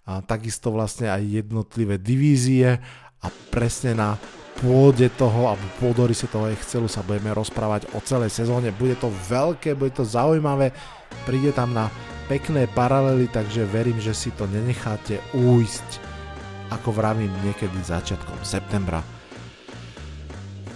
[0.09, 2.79] a takisto vlastne aj jednotlivé divízie
[3.23, 4.15] a presne na
[4.59, 8.75] pôde toho, alebo pôdory sa toho Excelu sa budeme rozprávať o celej sezóne.
[8.75, 10.75] Bude to veľké, bude to zaujímavé,
[11.23, 11.87] príde tam na
[12.27, 15.89] pekné paralely, takže verím, že si to nenecháte újsť,
[16.75, 19.01] ako vravím, niekedy začiatkom septembra.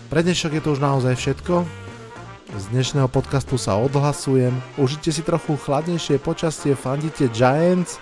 [0.09, 1.64] Pre dnešok je to už naozaj všetko.
[2.53, 4.53] Z dnešného podcastu sa odhlasujem.
[4.76, 7.97] Užite si trochu chladnejšie počasie, fandite Giants.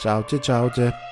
[0.00, 1.11] Čaute, čaute.